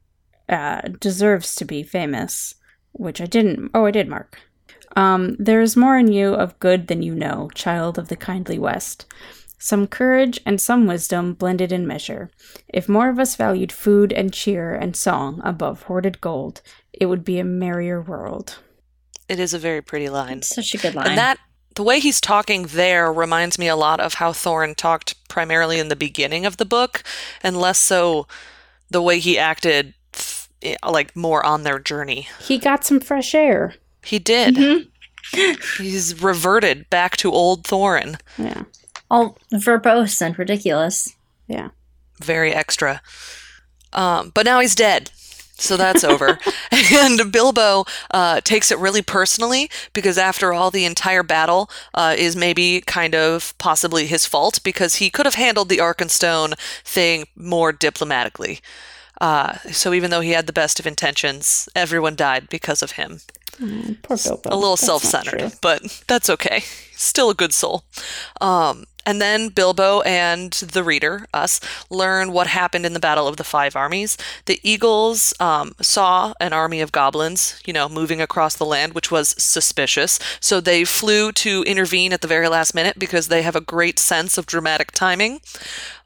[0.49, 2.55] uh, deserves to be famous,
[2.91, 3.71] which I didn't.
[3.73, 4.39] Oh, I did, Mark.
[4.95, 8.59] Um, there is more in you of good than you know, child of the kindly
[8.59, 9.05] West.
[9.57, 12.29] Some courage and some wisdom blended in measure.
[12.67, 17.23] If more of us valued food and cheer and song above hoarded gold, it would
[17.23, 18.59] be a merrier world.
[19.29, 20.41] It is a very pretty line.
[20.41, 21.07] Such a good line.
[21.07, 21.37] And that
[21.75, 25.87] the way he's talking there reminds me a lot of how Thorin talked primarily in
[25.87, 27.03] the beginning of the book,
[27.41, 28.27] and less so
[28.89, 29.93] the way he acted
[30.85, 32.27] like more on their journey.
[32.41, 33.75] He got some fresh air.
[34.03, 34.55] He did.
[34.55, 35.81] Mm-hmm.
[35.81, 38.19] He's reverted back to old Thorin.
[38.37, 38.63] Yeah.
[39.09, 41.15] All verbose and ridiculous.
[41.47, 41.69] Yeah.
[42.21, 43.01] Very extra.
[43.91, 45.11] Um, but now he's dead.
[45.55, 46.39] So that's over.
[46.91, 52.35] and Bilbo uh, takes it really personally because, after all, the entire battle uh, is
[52.35, 57.71] maybe kind of possibly his fault because he could have handled the Arkenstone thing more
[57.71, 58.59] diplomatically.
[59.21, 63.19] Uh, so even though he had the best of intentions, everyone died because of him.
[63.59, 64.49] Mm, poor Bilbo.
[64.51, 66.63] A little self-centered, but that's okay.
[66.95, 67.83] Still a good soul.
[68.41, 73.37] Um, and then Bilbo and the reader, us, learn what happened in the Battle of
[73.37, 74.17] the Five Armies.
[74.45, 79.11] The Eagles um, saw an army of goblins, you know, moving across the land, which
[79.11, 80.19] was suspicious.
[80.39, 83.99] So they flew to intervene at the very last minute because they have a great
[83.99, 85.41] sense of dramatic timing.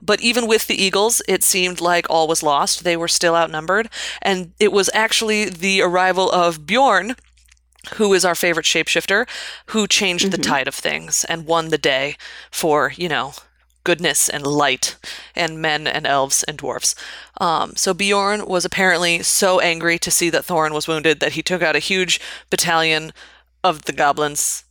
[0.01, 2.83] But even with the Eagles, it seemed like all was lost.
[2.83, 3.89] They were still outnumbered.
[4.23, 7.15] And it was actually the arrival of Beorn,
[7.95, 9.27] who is our favorite shapeshifter,
[9.67, 12.17] who changed the tide of things and won the day
[12.51, 13.33] for, you know,
[13.83, 14.97] goodness and light
[15.33, 16.93] and men and elves and dwarfs.
[17.39, 21.41] Um, so Beorn was apparently so angry to see that Thorin was wounded that he
[21.41, 22.19] took out a huge
[22.49, 23.13] battalion
[23.63, 24.65] of the goblins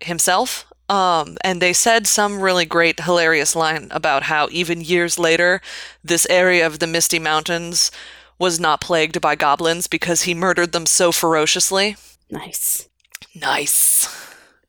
[0.00, 0.66] himself.
[0.90, 5.62] Um, and they said some really great, hilarious line about how even years later,
[6.02, 7.90] this area of the Misty Mountains
[8.38, 11.96] was not plagued by goblins because he murdered them so ferociously.
[12.30, 12.88] Nice.
[13.34, 14.08] Nice.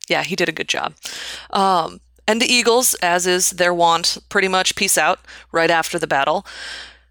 [0.08, 0.94] Yeah, he did a good job.
[1.52, 5.20] Um, and the Eagles, as is their wont, pretty much peace out
[5.52, 6.46] right after the battle.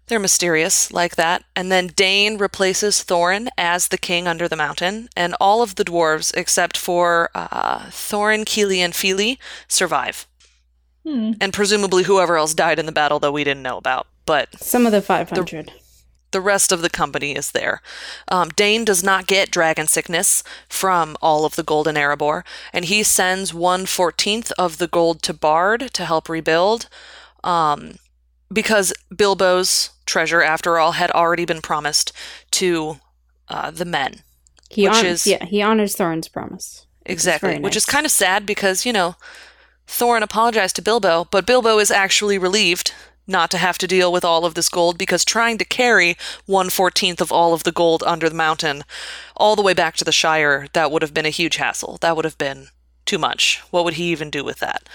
[0.07, 1.43] They're mysterious like that.
[1.55, 5.85] And then Dain replaces Thorin as the king under the mountain, and all of the
[5.85, 10.27] dwarves, except for uh, Thorin, Kili, and Fili, survive.
[11.03, 11.33] Hmm.
[11.41, 14.07] And presumably whoever else died in the battle, though we didn't know about.
[14.25, 15.67] But Some of the 500.
[15.67, 15.71] the
[16.41, 17.81] rest of the company is there.
[18.29, 22.43] Um, Dain does not get dragon sickness from all of the gold in Erebor,
[22.73, 26.87] and he sends one fourteenth of the gold to Bard to help rebuild.
[27.43, 27.95] Um,
[28.53, 32.11] because Bilbo's treasure, after all, had already been promised
[32.51, 32.99] to
[33.49, 34.21] uh, the men.
[34.69, 36.85] he which hon- is- yeah, he honors Thorin's promise.
[37.07, 37.49] Exactly.
[37.51, 37.93] very Which is nice.
[37.93, 39.15] kind of sad because, you know,
[39.87, 42.93] Thorin apologized to Bilbo, but Bilbo is actually relieved
[43.27, 46.69] not to have to deal with all of this gold because trying to carry one
[46.69, 48.83] fourteenth of all of the gold under the mountain
[49.35, 51.97] all the way back to the Shire, that would have been a huge hassle.
[52.01, 52.67] That would have been
[53.05, 53.61] too much.
[53.71, 54.87] What would he even do with that?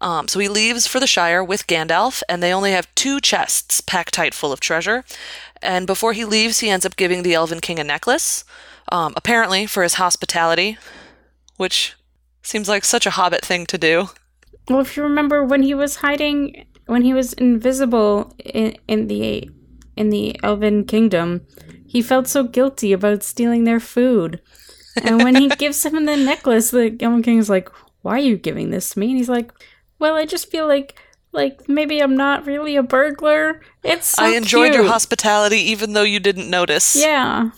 [0.00, 3.80] Um, so he leaves for the Shire with Gandalf, and they only have two chests
[3.80, 5.04] packed tight full of treasure.
[5.62, 8.44] And before he leaves, he ends up giving the Elven King a necklace,
[8.92, 10.76] um, apparently for his hospitality,
[11.56, 11.94] which
[12.42, 14.08] seems like such a hobbit thing to do.
[14.68, 19.50] Well, if you remember when he was hiding, when he was invisible in, in the
[19.96, 21.46] in the Elven Kingdom,
[21.86, 24.40] he felt so guilty about stealing their food.
[25.02, 27.68] And when he gives him the necklace, the Elven King is like,
[28.02, 29.52] "Why are you giving this to me?" And he's like,
[29.98, 30.98] "Well, I just feel like
[31.32, 33.60] like maybe I'm not really a burglar.
[33.82, 36.94] It's so I enjoyed your hospitality even though you didn't notice.
[36.96, 37.50] Yeah,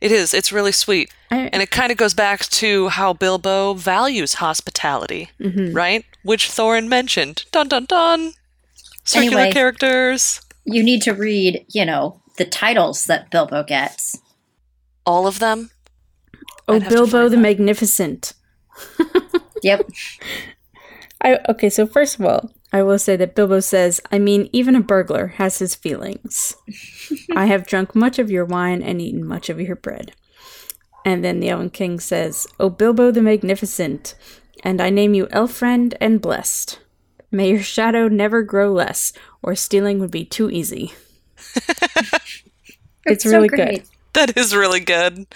[0.00, 0.34] It is.
[0.34, 1.10] It's really sweet.
[1.30, 5.74] I, And it kind of goes back to how Bilbo values hospitality, Mhm.
[5.74, 6.04] right?
[6.24, 7.44] Which Thorin mentioned.
[7.52, 8.32] Dun dun dun.
[9.06, 9.52] Circular Anyway.
[9.52, 10.40] characters.
[10.64, 14.18] You need to read, you know, the titles that Bilbo gets.
[15.06, 15.70] All of them.
[16.68, 17.42] oh, I'd have to Bilbo the that.
[17.42, 18.32] Magnificent.
[19.62, 19.88] Yep.
[21.22, 24.76] I okay, so first of all, I will say that Bilbo says, I mean, even
[24.76, 26.54] a burglar has his feelings.
[27.34, 30.12] I have drunk much of your wine and eaten much of your bread.
[31.06, 34.14] And then the Elven King says, O Bilbo the Magnificent,
[34.62, 36.78] and I name you Elfriend and Blessed.
[37.36, 40.94] May your shadow never grow less, or stealing would be too easy.
[43.08, 43.68] It's so really great.
[43.68, 43.84] good.
[44.14, 45.26] That is really good.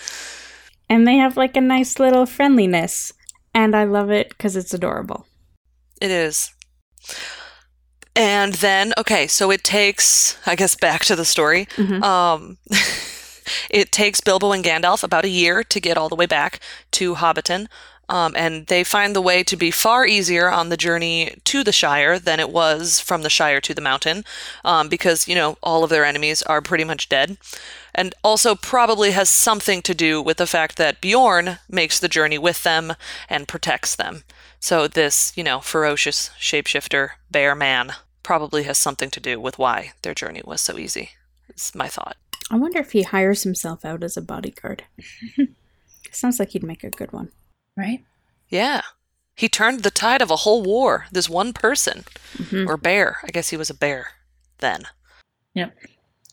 [0.89, 3.13] And they have like a nice little friendliness.
[3.55, 5.27] And I love it because it's adorable.
[6.01, 6.53] It is.
[8.17, 11.67] And then, okay, so it takes, I guess, back to the story.
[11.77, 12.03] Mhm.
[12.03, 12.59] Um,
[13.71, 16.59] it takes Bilbo and Gandalf about a year to get all the way back
[16.93, 17.69] to Hobbiton.
[18.11, 21.73] Um, and they find the way to be far easier on the journey to the
[21.73, 24.25] Shire than it was from the Shire to the mountain,
[24.65, 27.39] um, because, you know, all of their enemies are pretty much dead.
[27.95, 32.37] And also probably has something to do with the fact that Beorn makes the journey
[32.37, 32.95] with them
[33.29, 34.25] and protects them.
[34.59, 37.93] So this, you know, ferocious shapeshifter bear man
[38.25, 41.11] probably has something to do with why their journey was so easy.
[41.49, 42.17] It's my thought.
[42.51, 44.85] I wonder if he hires himself out as a bodyguard.
[46.11, 47.31] Sounds like he'd make a good one.
[47.81, 48.05] Right?
[48.51, 48.83] Yeah.
[49.35, 51.07] He turned the tide of a whole war.
[51.11, 52.05] This one person.
[52.37, 52.69] Mhm.
[52.69, 53.19] Or bear.
[53.25, 54.09] I guess he was a bear
[54.59, 54.83] then.
[55.55, 55.75] Yep.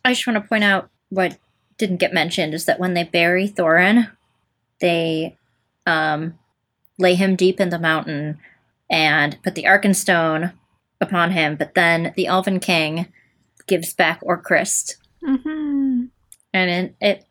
[0.04, 1.38] I just want to point out what
[1.78, 4.12] didn't get mentioned is that when they bury Thorin,
[4.82, 5.38] they
[5.86, 6.38] um,
[7.00, 8.40] lay him deep in the mountain
[8.90, 10.52] and put the Arkenstone
[11.00, 13.08] upon him, but then the Elven King
[13.68, 14.98] gives back Orcrist.
[15.24, 16.10] Mhm.
[16.54, 17.26] And it, it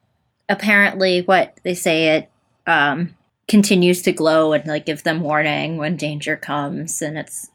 [0.48, 2.30] apparently what they say it
[2.66, 3.15] um,
[3.48, 7.50] continues to glow and like give them warning when danger comes, and it's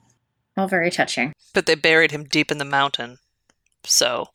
[0.57, 1.33] all very touching.
[1.53, 3.17] But they buried him deep in the mountain.
[3.85, 4.27] So.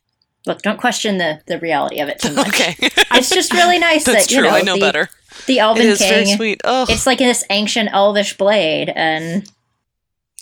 [0.46, 2.48] Look, don't question the, the reality of it too much.
[2.48, 2.76] Okay.
[3.12, 4.48] It's just really nice That's that you true.
[4.48, 5.08] know, I know the, better.
[5.46, 6.36] the It Elven is very King.
[6.36, 6.60] sweet.
[6.64, 9.50] Oh, It's like this ancient elvish blade, and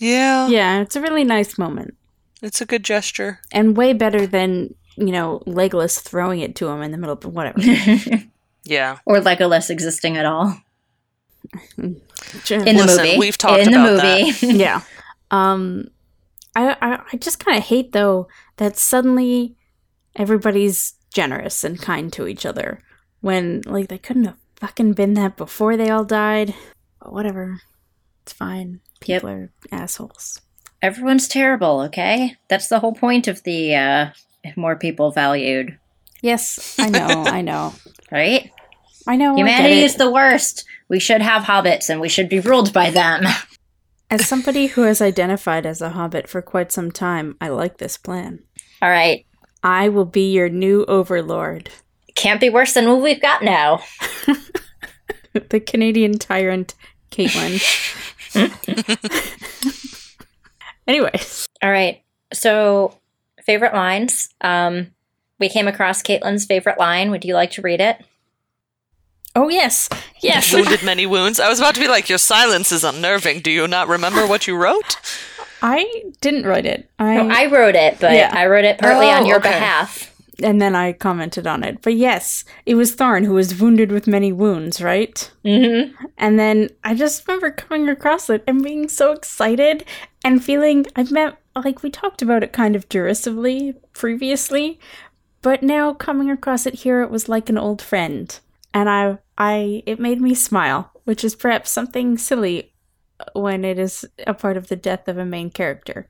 [0.01, 0.49] yeah.
[0.49, 1.95] Yeah, it's a really nice moment.
[2.43, 3.41] It's a good gesture.
[3.53, 7.25] And way better than, you know, Legolas throwing it to him in the middle of
[7.25, 7.61] whatever.
[8.67, 8.99] Yeah.
[9.05, 10.57] or Legolas existing at all
[12.45, 12.59] Sure.
[12.65, 13.19] in the Listen, movie.
[13.19, 14.33] we've talked in the movie.
[14.59, 14.83] yeah.
[15.31, 15.89] Um
[16.57, 19.57] I I, I just kind of hate though that suddenly
[20.17, 22.81] everybody's generous and kind to each other
[23.21, 26.55] when like they couldn't have fucking been that before they all died.
[27.01, 27.61] But whatever.
[28.23, 28.81] It's fine.
[29.05, 29.23] Yep.
[29.23, 30.41] People are assholes.
[30.81, 31.81] Everyone's terrible.
[31.83, 34.11] Okay, that's the whole point of the uh,
[34.57, 35.79] more people valued,
[36.23, 37.75] Yes, I know, I know.
[38.13, 38.51] right?
[39.07, 39.35] I know.
[39.35, 39.85] I Humanity it.
[39.85, 40.65] is the worst.
[40.95, 43.25] We should have hobbits, and we should be ruled by them.
[44.13, 47.97] As somebody who has identified as a hobbit for quite some time, I like this
[47.97, 48.45] plan.
[48.81, 49.27] All right,
[49.65, 51.71] I will be your new overlord.
[52.15, 53.83] can't be worse than what we've got now.
[55.33, 56.77] the Canadian tyrant,
[57.11, 57.59] Caitlin.
[60.87, 62.05] Anyways, All right.
[62.33, 62.97] So,
[63.45, 64.29] favorite lines.
[64.43, 64.93] Um,
[65.41, 67.11] we came across Caitlin's favorite line.
[67.11, 68.01] Would you like to read it?
[69.37, 69.89] Oh yes,
[70.21, 70.53] yes.
[70.53, 71.41] Wounded many wounds.
[71.41, 73.41] I was about to be like, your silence is unnerving.
[73.41, 74.97] Do you not remember what you wrote?
[75.63, 76.89] I didn't write it.
[76.99, 78.31] I, No, I wrote it, but Yeah.
[78.33, 79.49] I wrote it partly on Oh, your okay.
[79.51, 80.11] behalf.
[80.43, 81.81] and then I commented on it.
[81.83, 85.31] But yes, it was Thorin who was wounded with many wounds, right?
[85.45, 86.05] Mm-hmm.
[86.19, 89.85] And then I just remember coming across it and being so excited
[90.25, 94.79] and feeling I've met like we talked about it kind of derisively previously,
[95.41, 98.39] but now coming across it here it was like an old friend.
[98.75, 102.75] And I I it made me smile, which is perhaps something silly
[103.33, 106.09] when it is a part of the death of a main character.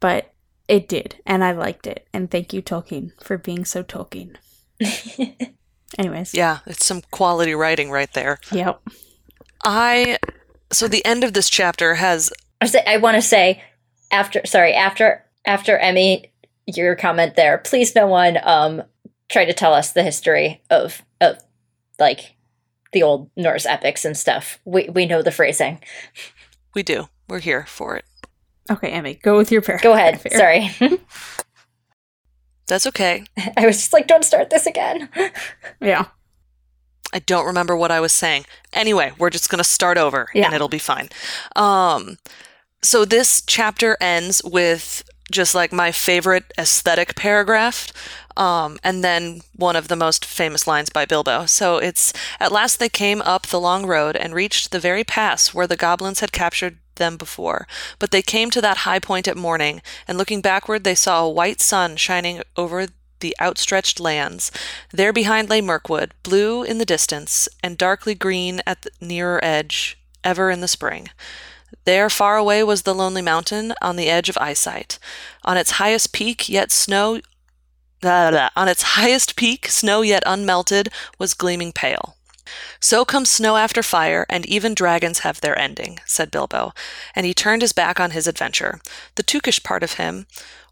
[0.00, 0.32] But
[0.68, 2.06] it did, and I liked it.
[2.12, 4.36] And thank you, Tolkien, for being so Tolkien.
[5.98, 6.34] Anyways.
[6.34, 8.38] Yeah, it's some quality writing right there.
[8.50, 8.80] Yep.
[9.64, 10.18] I.
[10.72, 12.32] So the end of this chapter has.
[12.60, 13.62] I say I want to say
[14.10, 16.32] after sorry after after Emmy
[16.66, 17.58] your comment there.
[17.58, 18.82] Please, no one um
[19.30, 21.38] try to tell us the history of of
[21.98, 22.36] like
[22.92, 24.58] the old Norse epics and stuff.
[24.64, 25.80] We we know the phrasing.
[26.74, 27.08] We do.
[27.28, 28.04] We're here for it.
[28.70, 29.78] Okay, Emmy, go with your pair.
[29.82, 30.20] Go ahead.
[30.32, 30.70] Sorry,
[32.66, 33.24] That's okay.
[33.56, 35.08] I was just like, don't start this again.
[35.80, 36.06] Yeah.
[37.12, 38.46] I don't remember what I was saying.
[38.72, 40.46] Anyway, we're just going to start over Yeah.
[40.46, 41.08] and it'll be fine.
[41.56, 42.16] Um
[42.82, 47.92] so this chapter ends with just like my favorite aesthetic paragraph.
[48.36, 51.46] Um, and then one of the most famous lines by Bilbo.
[51.46, 55.54] So it's At last they came up the long road and reached the very pass
[55.54, 57.66] where the goblins had captured them before.
[57.98, 61.30] But they came to that high point at morning, and looking backward, they saw a
[61.30, 62.88] white sun shining over
[63.20, 64.50] the outstretched lands.
[64.92, 69.98] There behind lay Mirkwood, blue in the distance, and darkly green at the nearer edge,
[70.22, 71.08] ever in the spring.
[71.84, 74.98] There far away was the lonely mountain on the edge of eyesight.
[75.44, 77.20] On its highest peak, yet snow
[78.00, 82.16] blah, blah, on its highest peak, snow yet unmelted was gleaming pale.
[82.78, 86.74] So comes snow after fire, and even dragons have their ending, said Bilbo,
[87.14, 88.78] and he turned his back on his adventure.
[89.14, 90.26] The Tookish part of him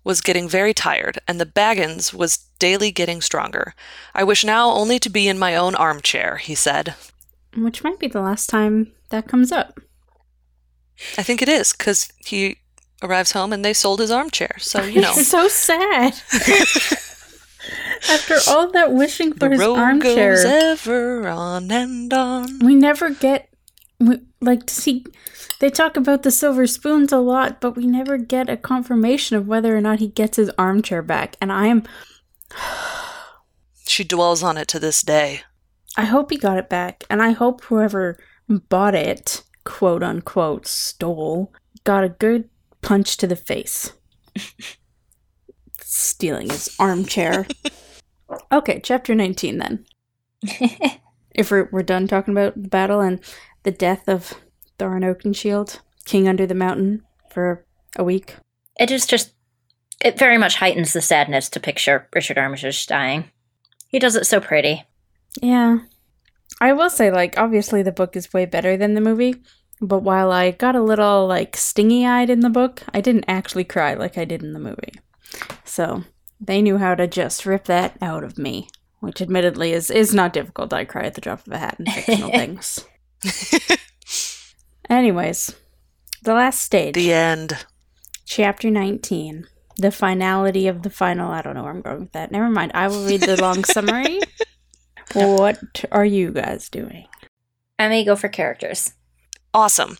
[0.04, 3.74] was getting very tired, and the Baggins was daily getting stronger.
[4.14, 6.94] I wish now only to be in my own armchair, he said.
[7.56, 9.80] Which might be the last time that comes up.
[11.18, 12.58] I think it is, because he
[13.02, 14.56] arrives home and they sold his armchair.
[14.58, 15.12] So, you know.
[15.16, 16.14] It's so sad.
[18.08, 22.58] After all that wishing for the his road armchair, goes ever on and on.
[22.58, 23.48] we never get
[24.00, 25.04] we, like to see.
[25.60, 29.46] They talk about the silver spoons a lot, but we never get a confirmation of
[29.46, 31.36] whether or not he gets his armchair back.
[31.40, 31.84] And I am,
[33.86, 35.42] She dwells on it to this day.
[35.96, 38.18] I hope he got it back, and I hope whoever
[38.48, 41.52] bought it, quote unquote, stole,
[41.84, 42.48] got a good
[42.80, 43.92] punch to the face.
[45.80, 47.46] Stealing his armchair.
[48.52, 49.86] okay, chapter 19 then.
[51.34, 53.20] if we're, we're done talking about the battle and
[53.62, 54.34] the death of
[54.78, 57.02] Thorin Oakenshield, king under the mountain,
[57.32, 57.64] for
[57.96, 58.36] a week.
[58.78, 59.32] It is just,
[60.04, 63.30] it very much heightens the sadness to picture Richard Armitage dying.
[63.88, 64.84] He does it so pretty.
[65.40, 65.78] Yeah.
[66.62, 69.34] I will say, like, obviously the book is way better than the movie,
[69.80, 73.64] but while I got a little, like, stingy eyed in the book, I didn't actually
[73.64, 74.94] cry like I did in the movie.
[75.64, 76.04] So
[76.40, 78.68] they knew how to just rip that out of me,
[79.00, 80.72] which admittedly is, is not difficult.
[80.72, 82.84] I cry at the drop of a hat in fictional things.
[84.88, 85.56] Anyways,
[86.22, 86.94] the last stage.
[86.94, 87.66] The end.
[88.24, 89.48] Chapter 19.
[89.78, 91.32] The finality of the final.
[91.32, 92.30] I don't know where I'm going with that.
[92.30, 92.70] Never mind.
[92.72, 94.20] I will read the long summary.
[95.14, 97.06] What are you guys doing?
[97.78, 98.92] I may go for characters.
[99.54, 99.98] Awesome.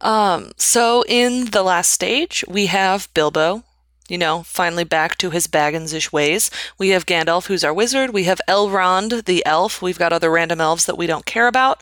[0.00, 3.62] Um, so in the last stage, we have Bilbo,
[4.08, 6.50] you know, finally back to his Baggins-ish ways.
[6.78, 8.10] We have Gandalf, who's our wizard.
[8.10, 9.80] We have Elrond, the elf.
[9.80, 11.80] We've got other random elves that we don't care about.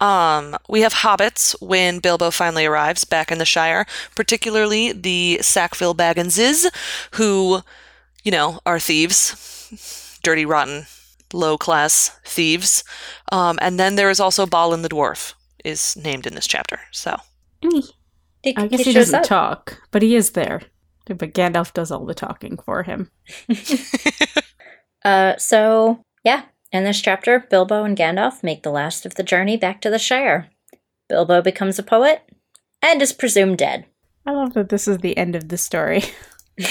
[0.00, 5.94] Um, we have hobbits when Bilbo finally arrives back in the Shire, particularly the Sackville
[5.94, 6.66] Bagginses,
[7.12, 7.62] who,
[8.22, 10.86] you know, are thieves, dirty, rotten,
[11.34, 12.84] low class thieves.
[13.32, 16.78] Um, and then there is also Balin the dwarf is named in this chapter.
[16.92, 17.16] So
[17.60, 19.24] He, I guess he, shows doesn't up.
[19.26, 20.62] talk, but he is there.
[21.06, 23.10] But Gandalf does all the talking for him.
[25.04, 29.58] Uh, so yeah, in this chapter, Bilbo and Gandalf make the last of the journey
[29.58, 30.48] back to the Shire.
[31.10, 32.22] Bilbo becomes a poet
[32.80, 33.84] and is presumed dead.
[34.26, 36.04] I love that this is the end of the story.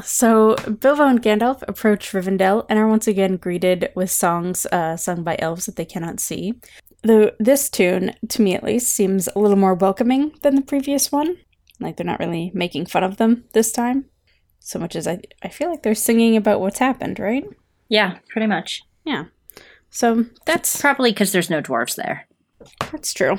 [0.00, 5.22] so Bilbo and Gandalf approach Rivendell and are once again greeted with songs uh, sung
[5.22, 6.54] by elves that they cannot see.
[7.02, 11.12] Though this tune, to me at least, seems a little more welcoming than the previous
[11.12, 11.36] one.
[11.80, 14.06] Like they're not really making fun of them this time,
[14.60, 17.44] so much as I I feel like they're singing about what's happened, right?
[17.88, 18.82] Yeah, pretty much.
[19.04, 19.24] Yeah.
[19.90, 22.26] So that's Probably because there's no dwarves there.
[22.90, 23.38] That's true.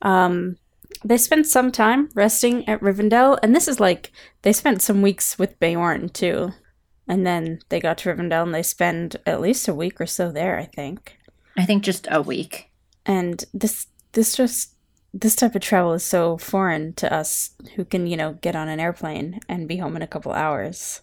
[0.00, 0.56] Um,
[1.04, 4.12] they spent some time resting at Rivendell, and this is like
[4.42, 6.52] they spent some weeks with Beorn too,
[7.08, 10.30] and then they got to Rivendell and they spend at least a week or so
[10.30, 11.18] there, I think.
[11.56, 12.70] I think just a week.
[13.04, 14.74] And this this just
[15.12, 18.68] this type of travel is so foreign to us who can you know get on
[18.68, 21.00] an airplane and be home in a couple hours.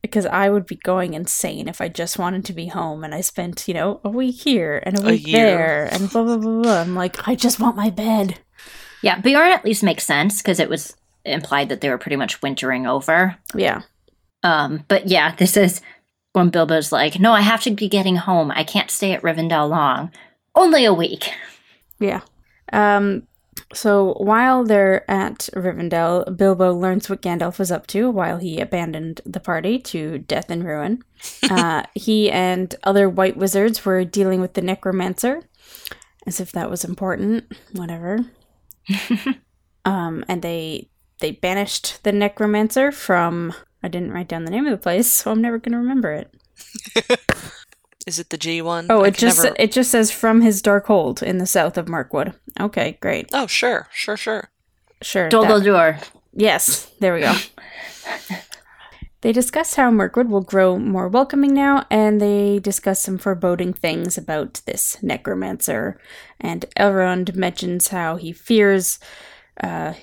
[0.00, 3.20] Because I would be going insane if I just wanted to be home and I
[3.20, 5.46] spent, you know, a week here and a A week year.
[5.46, 6.80] there and blah blah blah blah.
[6.80, 8.40] I'm like, I just want my bed.
[9.02, 12.42] Yeah, Beorn at least makes sense because it was implied that they were pretty much
[12.42, 13.36] wintering over.
[13.54, 13.82] Yeah.
[14.42, 15.80] Um, but yeah, this is
[16.32, 18.50] when Bilbo's like, "No, I have to be getting home.
[18.50, 20.10] I can't stay at Rivendell long.
[20.54, 21.30] Only a week."
[21.98, 22.22] Yeah.
[22.72, 23.28] Um,
[23.74, 29.20] so while they're at Rivendell, Bilbo learns what Gandalf was up to while he abandoned
[29.24, 31.02] the party to death and ruin.
[31.48, 35.42] Uh, he and other white wizards were dealing with the necromancer,
[36.26, 37.44] as if that was important.
[37.72, 38.24] Whatever.
[39.84, 40.88] um, and they
[41.20, 43.54] they banished the necromancer from.
[43.82, 46.12] I didn't write down the name of the place, so I'm never going to remember
[46.12, 46.32] it.
[48.06, 48.86] is it the G one?
[48.88, 51.76] Oh, I it just never- it just says from his dark hold in the south
[51.76, 52.34] of Mirkwood.
[52.60, 53.30] Okay, great.
[53.32, 54.50] Oh, sure, sure, sure.
[55.02, 55.28] Sure.
[55.28, 57.34] Dol that- Yes, there we go.
[59.22, 64.18] they discuss how Mirkwood will grow more welcoming now, and they discuss some foreboding things
[64.18, 65.98] about this necromancer.
[66.40, 68.98] And Elrond mentions how he fears,
[69.62, 69.94] uh,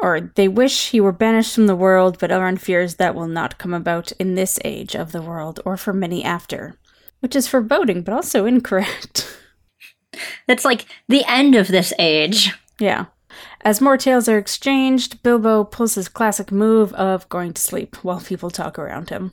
[0.00, 3.58] or they wish he were banished from the world, but Elrond fears that will not
[3.58, 6.76] come about in this age of the world or for many after.
[7.20, 9.26] Which is foreboding, but also incorrect.
[10.46, 12.52] That's like the end of this age.
[12.78, 13.06] Yeah.
[13.62, 18.20] As more tales are exchanged, Bilbo pulls his classic move of going to sleep while
[18.20, 19.32] people talk around him.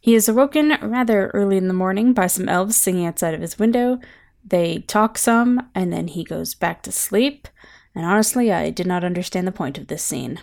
[0.00, 3.58] He is awoken rather early in the morning by some elves singing outside of his
[3.58, 3.98] window.
[4.42, 7.46] They talk some, and then he goes back to sleep.
[7.94, 10.40] And honestly, I did not understand the point of this scene.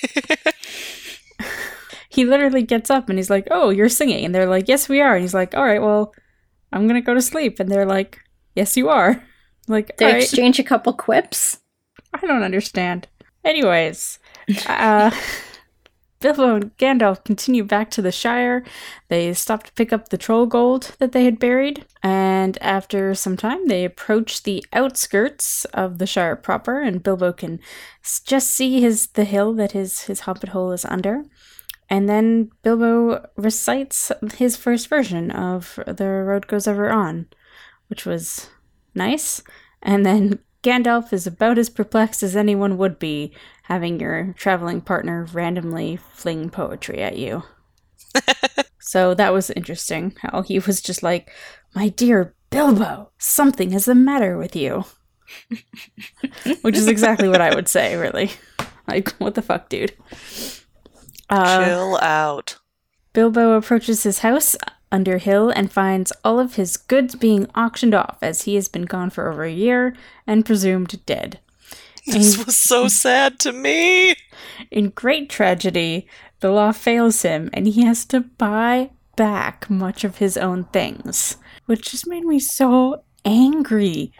[2.08, 4.24] he literally gets up and he's like, Oh, you're singing.
[4.24, 5.14] And they're like, Yes, we are.
[5.14, 6.14] And he's like, All right, well,
[6.72, 7.58] I'm going to go to sleep.
[7.58, 8.20] And they're like,
[8.54, 9.24] Yes, you are.
[9.70, 11.58] Like, They "All right." exchange a couple quips.
[12.14, 13.08] I don't understand.
[13.44, 14.18] Anyways,
[14.66, 15.10] uh,
[16.20, 18.64] Bilbo and Gandalf continue back to the Shire.
[19.08, 23.36] They stop to pick up the troll gold that they had buried, and after some
[23.36, 27.60] time, they approach the outskirts of the Shire proper, and Bilbo can
[28.24, 31.24] just see his the hill that his his hobbit hole is under.
[31.90, 37.28] And then Bilbo recites his first version of "The Road Goes Ever On,"
[37.86, 38.50] which was
[38.94, 39.42] nice.
[39.80, 43.32] And then Gandalf is about as perplexed as anyone would be
[43.64, 47.44] having your traveling partner randomly fling poetry at you.
[48.80, 51.30] so that was interesting how he was just like,
[51.74, 54.84] My dear Bilbo, something is the matter with you.
[56.62, 58.30] Which is exactly what I would say, really.
[58.88, 59.92] Like, what the fuck, dude?
[61.28, 62.56] Uh, Chill out.
[63.12, 64.56] Bilbo approaches his house
[64.90, 68.84] under hill and finds all of his goods being auctioned off as he has been
[68.84, 69.94] gone for over a year
[70.26, 71.40] and presumed dead.
[72.06, 74.14] This was so sad to me.
[74.70, 76.06] In great tragedy,
[76.40, 81.36] the law fails him and he has to buy back much of his own things,
[81.66, 84.12] which just made me so angry.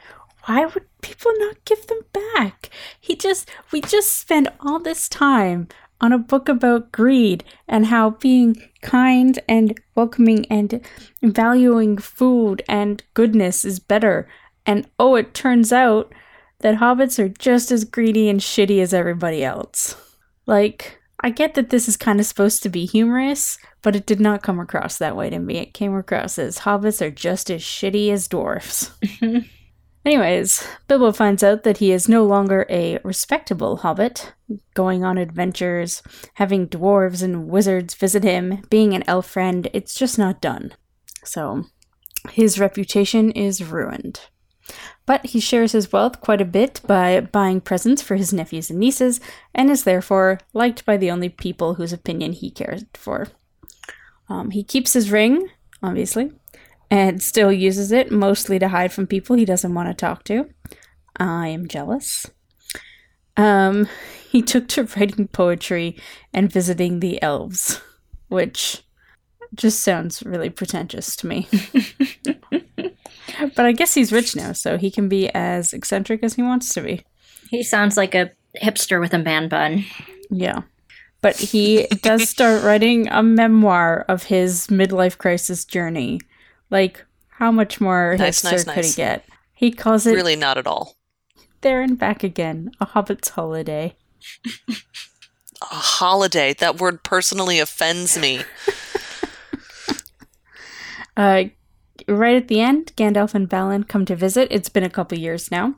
[0.45, 2.71] Why would people not give them back?
[3.01, 5.69] He just, we just spent all this time
[6.01, 10.81] on a book about greed and how being kind and welcoming and
[11.23, 14.29] valuing food and goodness is better.
[14.67, 16.13] And oh, it turns out
[16.61, 19.97] that hobbits are just as greedy and shitty as everybody else.
[20.47, 24.21] Like, I get that this is kind of supposed to be humorous, but it did
[24.21, 25.57] not come across that way to me.
[25.57, 28.93] It came across as hobbits are just as shitty as dwarfs.
[30.05, 34.33] Anyways, Bilbo finds out that he is no longer a respectable hobbit,
[34.75, 36.03] going on adventures,
[36.35, 40.73] having dwarves and wizards visit him, being an elf friend, it's just not done.
[41.25, 41.65] So,
[42.31, 44.21] his reputation is ruined.
[45.07, 48.79] But he shares his wealth quite a bit by buying presents for his nephews and
[48.79, 49.21] nieces,
[49.55, 53.29] and is therefore liked by the only people whose opinion he cares for.
[54.29, 55.49] Um, he keeps his ring,
[55.83, 56.33] obviously,
[56.91, 60.49] and still uses it mostly to hide from people he doesn't want to talk to.
[61.17, 62.27] I am jealous.
[63.37, 63.89] Um,
[64.31, 65.97] he took to writing poetry
[66.33, 67.81] and visiting the elves,
[68.29, 68.83] which
[69.55, 71.49] just sounds really pretentious to me.
[73.57, 76.75] but I guess he's rich now, so he can be as eccentric as he wants
[76.75, 77.05] to be.
[77.51, 78.31] He sounds like a
[78.63, 79.85] hipster with a man bun.
[80.31, 80.63] Yeah.
[81.21, 86.21] But he does start writing a memoir of his midlife crisis journey.
[86.71, 88.95] Like, how much more Nice, hipster nice, could nice.
[88.95, 89.25] he get?
[89.55, 90.97] He calls it Really, not at all.
[91.63, 93.97] There and Back Again, a Hobbit's Holiday.
[94.69, 96.55] A holiday.
[96.55, 98.43] That word personally offends me.
[101.17, 101.47] Uh,
[102.07, 104.47] right at the end, Gandalf and Balin come to visit.
[104.53, 105.75] It's been a couple years now.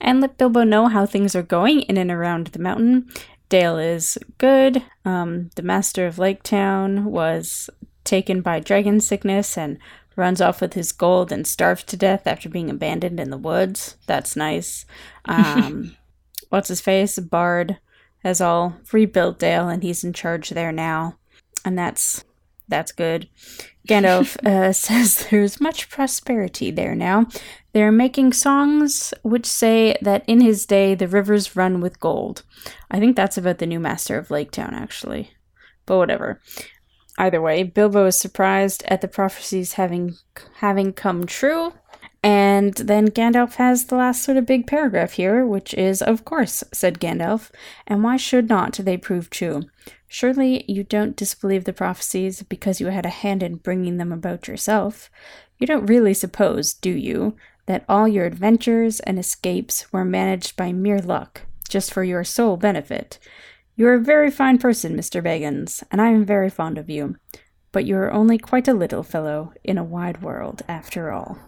[0.00, 3.10] And let Bilbo know how things are going in and around the mountain.
[3.50, 4.82] Dale is good.
[5.04, 7.68] Um, the master of Lake Town was
[8.04, 9.76] taken by dragon sickness and
[10.18, 13.96] runs off with his gold and starves to death after being abandoned in the woods.
[14.06, 14.84] That's nice.
[15.24, 15.94] Um,
[16.48, 17.18] what's his face?
[17.18, 17.78] Bard
[18.24, 21.18] has all rebuilt Dale and he's in charge there now.
[21.66, 22.24] And that's
[22.66, 23.28] that's good.
[23.86, 27.26] Gandalf uh, says there's much prosperity there now.
[27.72, 32.42] They're making songs which say that in his day the rivers run with gold.
[32.90, 35.32] I think that's about the new master of Lake Town, actually.
[35.86, 36.40] But whatever.
[37.18, 40.16] Either way, Bilbo is surprised at the prophecies having
[40.56, 41.74] having come true.
[42.22, 46.64] And then Gandalf has the last sort of big paragraph here, which is, Of course,
[46.72, 47.50] said Gandalf,
[47.86, 49.62] and why should not they prove true?
[50.08, 54.48] Surely you don't disbelieve the prophecies because you had a hand in bringing them about
[54.48, 55.10] yourself.
[55.58, 60.72] You don't really suppose, do you, that all your adventures and escapes were managed by
[60.72, 63.18] mere luck, just for your sole benefit.
[63.78, 65.22] You are a very fine person, Mr.
[65.22, 67.14] Baggins, and I am very fond of you.
[67.70, 71.38] But you are only quite a little fellow in a wide world, after all.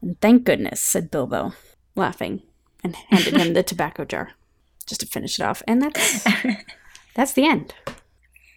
[0.00, 1.52] And thank goodness, said Bilbo,
[1.94, 2.42] laughing,
[2.82, 4.30] and handed him the tobacco jar,
[4.86, 5.62] just to finish it off.
[5.68, 6.24] And that's
[7.14, 7.74] that's the end.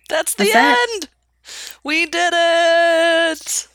[0.08, 1.10] That's the Is that- end.
[1.84, 3.68] We did it.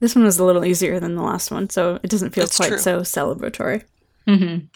[0.00, 2.56] This one was a little easier than the last one, so it doesn't feel That's
[2.58, 2.78] quite true.
[2.78, 3.84] so celebratory.
[4.28, 4.66] Mm-hmm.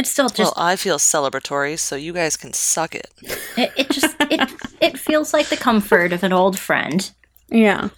[0.00, 3.10] It's still just well, I feel celebratory, so you guys can suck it.
[3.56, 7.10] it, it just it it feels like the comfort of an old friend,
[7.50, 7.90] Yeah.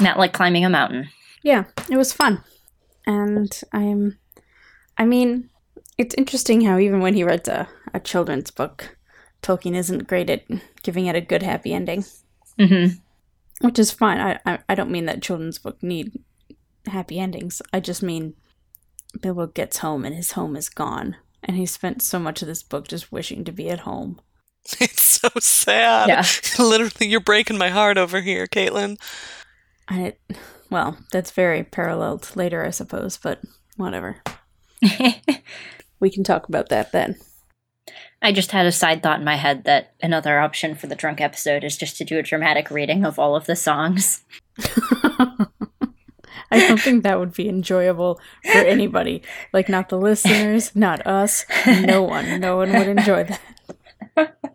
[0.00, 1.10] not like climbing a mountain.
[1.42, 2.42] Yeah, it was fun.
[3.06, 4.16] And I'm
[4.96, 5.50] I mean,
[5.98, 8.96] it's interesting how even when he writes a, a children's book,
[9.42, 10.44] Tolkien isn't great at
[10.82, 12.02] giving it a good happy ending.
[12.58, 12.96] Mm-hmm.
[13.66, 14.18] Which is fine.
[14.20, 16.12] I, I I don't mean that children's book need
[16.86, 17.60] happy endings.
[17.74, 18.32] I just mean
[19.18, 21.16] Bilbo gets home and his home is gone.
[21.42, 24.20] And he spent so much of this book just wishing to be at home.
[24.80, 26.08] It's so sad.
[26.08, 26.24] Yeah.
[26.64, 28.98] Literally, you're breaking my heart over here, Caitlin.
[29.88, 30.20] And it
[30.70, 33.40] well, that's very paralleled later, I suppose, but
[33.76, 34.22] whatever.
[36.00, 37.16] We can talk about that then.
[38.22, 41.20] I just had a side thought in my head that another option for the drunk
[41.20, 44.24] episode is just to do a dramatic reading of all of the songs.
[46.50, 49.22] I don't think that would be enjoyable for anybody.
[49.52, 52.40] Like, not the listeners, not us, no one.
[52.40, 54.36] No one would enjoy that.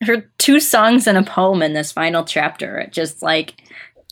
[0.00, 2.78] There are two songs and a poem in this final chapter.
[2.78, 3.54] It just like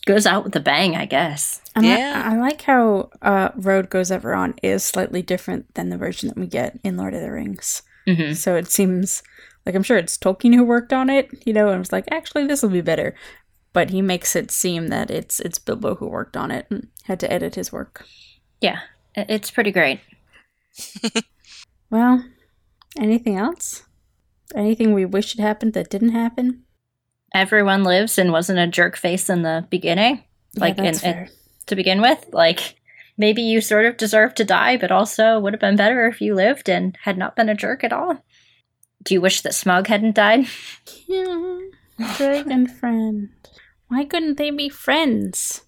[0.05, 1.61] goes out with a bang, I guess.
[1.77, 2.23] And I- Yeah.
[2.27, 6.37] I, like how uh, Road Goes Ever On is slightly different than the version that
[6.39, 7.83] we get in Lord of the Rings.
[8.05, 9.23] hmm So it seems
[9.65, 12.47] like I'm sure it's Tolkien who worked on it, you know, and was like, actually,
[12.49, 13.15] this will be better.
[13.77, 17.21] But he makes it seem that it's it's Bilbo who worked on it and had
[17.21, 18.07] to edit his work.
[18.63, 18.81] Yeah,
[19.15, 20.01] it's pretty great.
[21.91, 22.25] Well,
[22.99, 23.85] anything else?
[24.55, 26.65] Anything we wish had happened that didn't happen?
[27.35, 30.25] Everyone lives and wasn't a jerk face in the beginning,
[30.57, 31.29] like yeah, in, in,
[31.67, 32.25] to begin with.
[32.33, 32.77] Like
[33.17, 36.35] maybe you sort of deserve to die, but also would have been better if you
[36.35, 38.25] lived and had not been a jerk at all.
[39.03, 40.47] Do you wish that Smaug hadn't died?
[41.09, 41.59] Yeah,
[42.17, 43.31] dragon friend.
[43.89, 45.63] Why couldn't they be friends?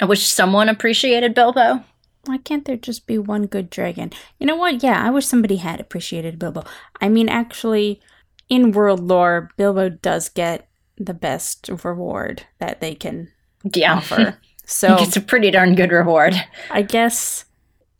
[0.00, 1.84] I wish someone appreciated Bilbo.
[2.24, 4.12] Why can't there just be one good dragon?
[4.38, 4.82] You know what?
[4.82, 6.64] Yeah, I wish somebody had appreciated Bilbo.
[7.00, 8.00] I mean, actually,
[8.48, 10.68] in world lore, Bilbo does get
[10.98, 13.28] the best reward that they can
[13.74, 14.38] Yeah, offer.
[14.66, 16.32] So it's a pretty darn good reward.
[16.70, 17.44] I guess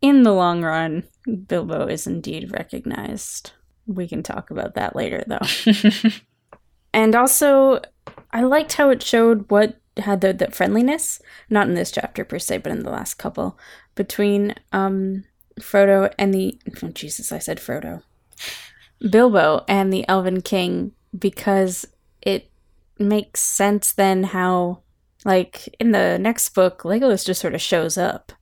[0.01, 1.03] in the long run,
[1.49, 3.51] Bilbo is indeed recognized.
[3.89, 5.41] We can talk about that later, though.
[6.93, 7.81] And also,
[8.33, 12.39] I liked how it showed what had the, the friendliness, not in this chapter per
[12.39, 13.59] se, but in the last couple,
[13.95, 15.25] between um,
[15.61, 16.59] Frodo and the.
[16.83, 18.03] Oh, Jesus, I said Frodo.
[19.09, 21.87] Bilbo and the Elven King, because
[22.21, 22.51] it
[22.99, 24.81] makes sense then how,
[25.25, 28.33] like, in the next book, Legolas just sort of shows up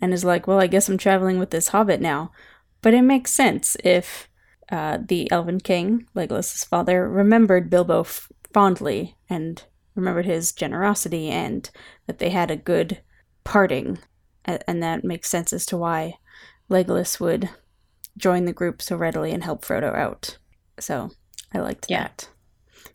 [0.00, 2.32] and is like, well, I guess I'm traveling with this hobbit now.
[2.80, 4.29] But it makes sense if
[4.70, 9.62] uh, the Elven King, Legolas's father, remembered Bilbo f- fondly and
[9.94, 11.68] remembered his generosity and
[12.06, 13.00] that they had a good
[13.44, 13.98] parting.
[14.46, 16.14] A- And that makes sense as to why
[16.70, 17.50] Legolas would
[18.16, 20.38] join the group so readily and help Frodo out.
[20.78, 21.10] So
[21.52, 22.02] I liked Yeah.
[22.04, 22.28] that.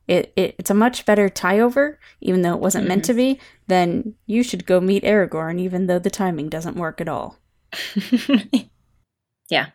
[0.08, 3.40] It, it it's a much better tie over, even though it wasn't meant to be,
[3.68, 7.40] than you should go meet Aragorn, even though the timing doesn't work at all.
[9.50, 9.68] yeah.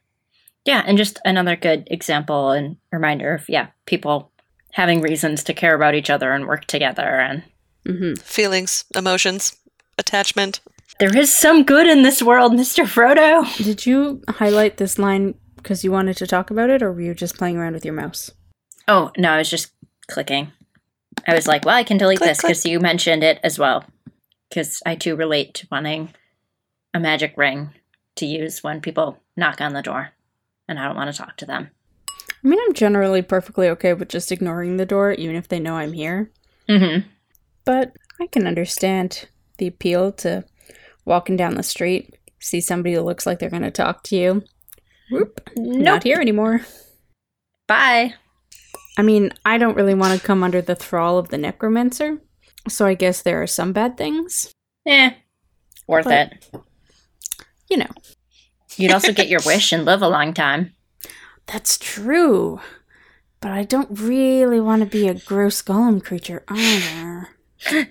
[0.65, 4.31] Yeah, and just another good example and reminder of, yeah, people
[4.73, 7.03] having reasons to care about each other and work together.
[7.21, 7.43] And
[7.87, 9.57] hmm Feelings, emotions,
[9.99, 10.61] attachment.
[10.99, 12.85] there is some good in this world, Mr.
[12.85, 13.45] Frodo.
[13.57, 17.15] Did you highlight this line because you wanted to talk about it, or were you
[17.15, 18.31] just playing around with your mouse?
[18.89, 19.73] Oh, no, I was just
[20.09, 20.53] clicking.
[21.27, 23.85] I was like, well, I can delete Click, this because you mentioned it as well.
[24.49, 26.11] Because I too relate to wanting
[26.95, 27.71] a magic ring
[28.17, 30.11] to use when people knock on the door
[30.71, 31.69] and I don't want to talk to them.
[32.43, 35.75] I mean, I'm generally perfectly okay with just ignoring the door, even if they know
[35.77, 36.31] I'm here.
[36.69, 37.07] Mm-hmm.
[37.65, 40.45] But I can understand the appeal to
[41.05, 44.43] walking down the street, see somebody who looks like they're going to talk to you.
[45.11, 45.83] Whoop, Nope.
[45.83, 46.61] not here anymore.
[47.67, 48.15] Bye.
[48.97, 52.19] I mean, I don't really want to come under the thrall of the necromancer,
[52.69, 54.53] so I guess there are some bad things.
[54.87, 55.11] Eh.
[55.87, 56.55] Worth But- it.
[57.69, 57.91] You know,
[58.81, 60.75] You'd also get your wish and live a long time.
[61.47, 62.61] that's true.
[63.41, 67.29] But I don't really want to be a gross Gollum creature either.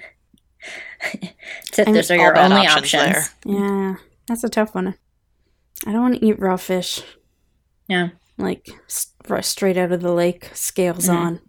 [1.71, 3.29] So And those are your only options options.
[3.45, 3.53] there.
[3.53, 3.95] Yeah,
[4.27, 4.95] that's a tough one.
[5.87, 7.01] I don't want to eat raw fish.
[7.87, 8.09] Yeah.
[8.37, 11.15] like s- straight out of the lake, scales Mhm.
[11.15, 11.41] on.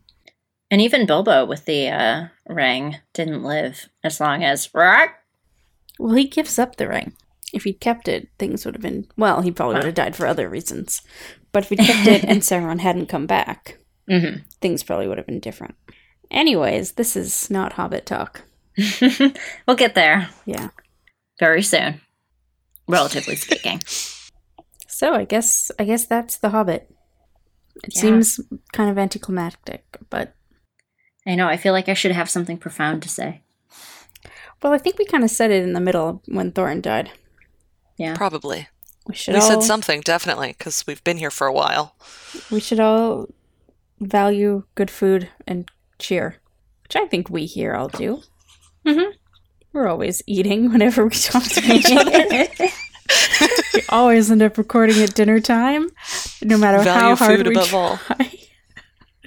[0.72, 5.10] And even Bilbo with the uh, ring didn't live as long as Rock.
[5.98, 7.12] Well, he gives up the ring.
[7.52, 9.06] If he'd kept it, things would have been.
[9.16, 11.02] Well, he probably would have died for other reasons.
[11.52, 13.78] But if he'd kept it and Sauron hadn't come back,
[14.08, 15.74] hmm things probably would have been different.
[16.30, 18.42] Anyways, this is not Hobbit talk.
[19.66, 20.68] we'll get there Yeah.
[21.40, 22.00] very soon,
[22.88, 23.82] relatively speaking.
[24.92, 26.90] So I guess I guess that's the Hobbit.
[27.84, 28.00] It Yeah.
[28.02, 28.38] seems
[28.74, 30.34] kind of anticlimactic, but
[31.26, 31.48] I know.
[31.48, 33.40] I feel like I should have something profound to say.
[34.62, 37.10] well, I think we kind of said it in the middle when Thorin died.
[38.00, 38.16] Yeah.
[38.16, 38.66] Probably.
[39.06, 41.94] We should We all said something, definitely, because we've been here for a while.
[42.50, 43.28] we should all
[44.00, 46.36] value good food and cheer,
[46.82, 48.22] which I think we here all do.
[48.86, 49.12] Mhm.
[49.74, 52.48] We're always eating whenever we talk to each other.
[53.74, 55.90] we always end up recording at dinner time,
[56.42, 57.78] no matter how hard food we above try.
[57.78, 57.98] all.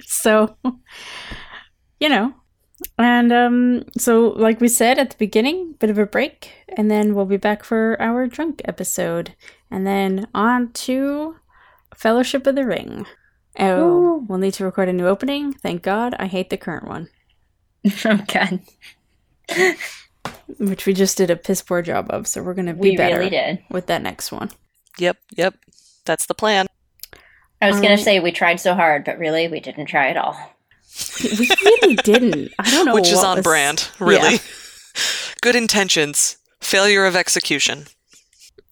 [0.00, 0.56] so,
[2.00, 2.34] you know,
[2.98, 7.14] and um, so like we said at the beginning, bit of a break, and then
[7.14, 9.34] we'll be back for our drunk episode,
[9.70, 11.36] and then on to
[11.94, 13.06] Fellowship of the Ring.
[13.58, 14.26] Oh, Ooh.
[14.28, 15.52] we'll need to record a new opening.
[15.52, 17.08] Thank God, I hate the current one,
[18.04, 18.60] oh God,
[20.58, 22.26] which we just did a piss poor job of.
[22.26, 23.62] So we're gonna be we better really did.
[23.70, 24.50] with that next one.
[24.98, 25.54] Yep, yep.
[26.04, 26.66] That's the plan.
[27.60, 30.36] I was gonna say we tried so hard, but really we didn't try at all.
[31.22, 32.52] We really didn't.
[32.58, 34.38] I don't know Which is on was- brand, really.
[35.42, 37.86] Good intentions, failure of execution.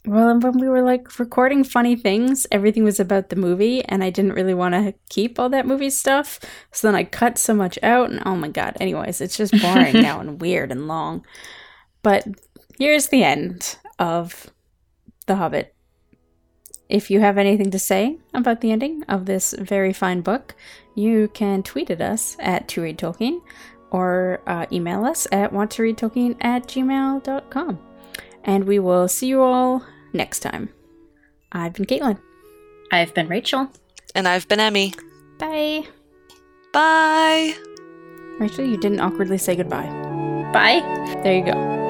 [0.04, 4.02] Well, and when we were like recording funny things, everything was about the movie, and
[4.02, 6.40] I didn't really want to keep all that movie stuff.
[6.72, 8.76] So then I cut so much out, and oh my god.
[8.80, 11.24] Anyways, it's just boring now and weird and long.
[12.02, 12.26] But
[12.78, 14.50] here's the end of
[15.26, 15.74] The Hobbit.
[16.92, 20.54] If you have anything to say about the ending of this very fine book,
[20.94, 23.40] you can tweet at us at To Read Tolkien
[23.90, 27.78] or uh, email us at wanttoreadtolkien at gmail.com.
[28.44, 30.68] And we will see you all next time.
[31.50, 32.18] I've been Caitlin.
[32.92, 33.70] I've been Rachel.
[34.14, 34.92] And I've been Emmy.
[35.38, 35.86] Bye.
[36.74, 37.54] Bye.
[38.38, 39.88] Rachel, you didn't awkwardly say goodbye.
[40.52, 40.82] Bye.
[41.22, 41.81] There you go.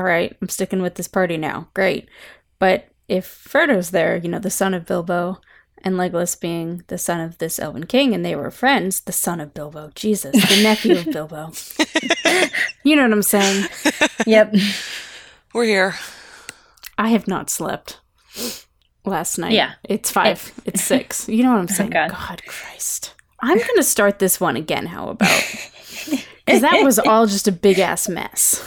[0.00, 1.68] All right, I'm sticking with this party now.
[1.74, 2.08] Great.
[2.58, 5.42] But if Frodo's there, you know, the son of Bilbo,
[5.82, 9.40] and Legolas being the son of this elven king, and they were friends, the son
[9.40, 11.52] of Bilbo, Jesus, the nephew of Bilbo.
[12.82, 13.68] You know what I'm saying?
[14.26, 14.54] Yep.
[15.52, 15.94] We're here.
[16.96, 18.00] I have not slept
[19.04, 19.52] last night.
[19.52, 19.72] Yeah.
[19.84, 20.50] It's five.
[20.64, 21.28] it's six.
[21.28, 21.90] You know what I'm oh, saying?
[21.90, 22.10] God.
[22.10, 23.12] God Christ.
[23.40, 25.44] I'm going to start this one again, how about?
[26.46, 28.64] Because that was all just a big ass mess.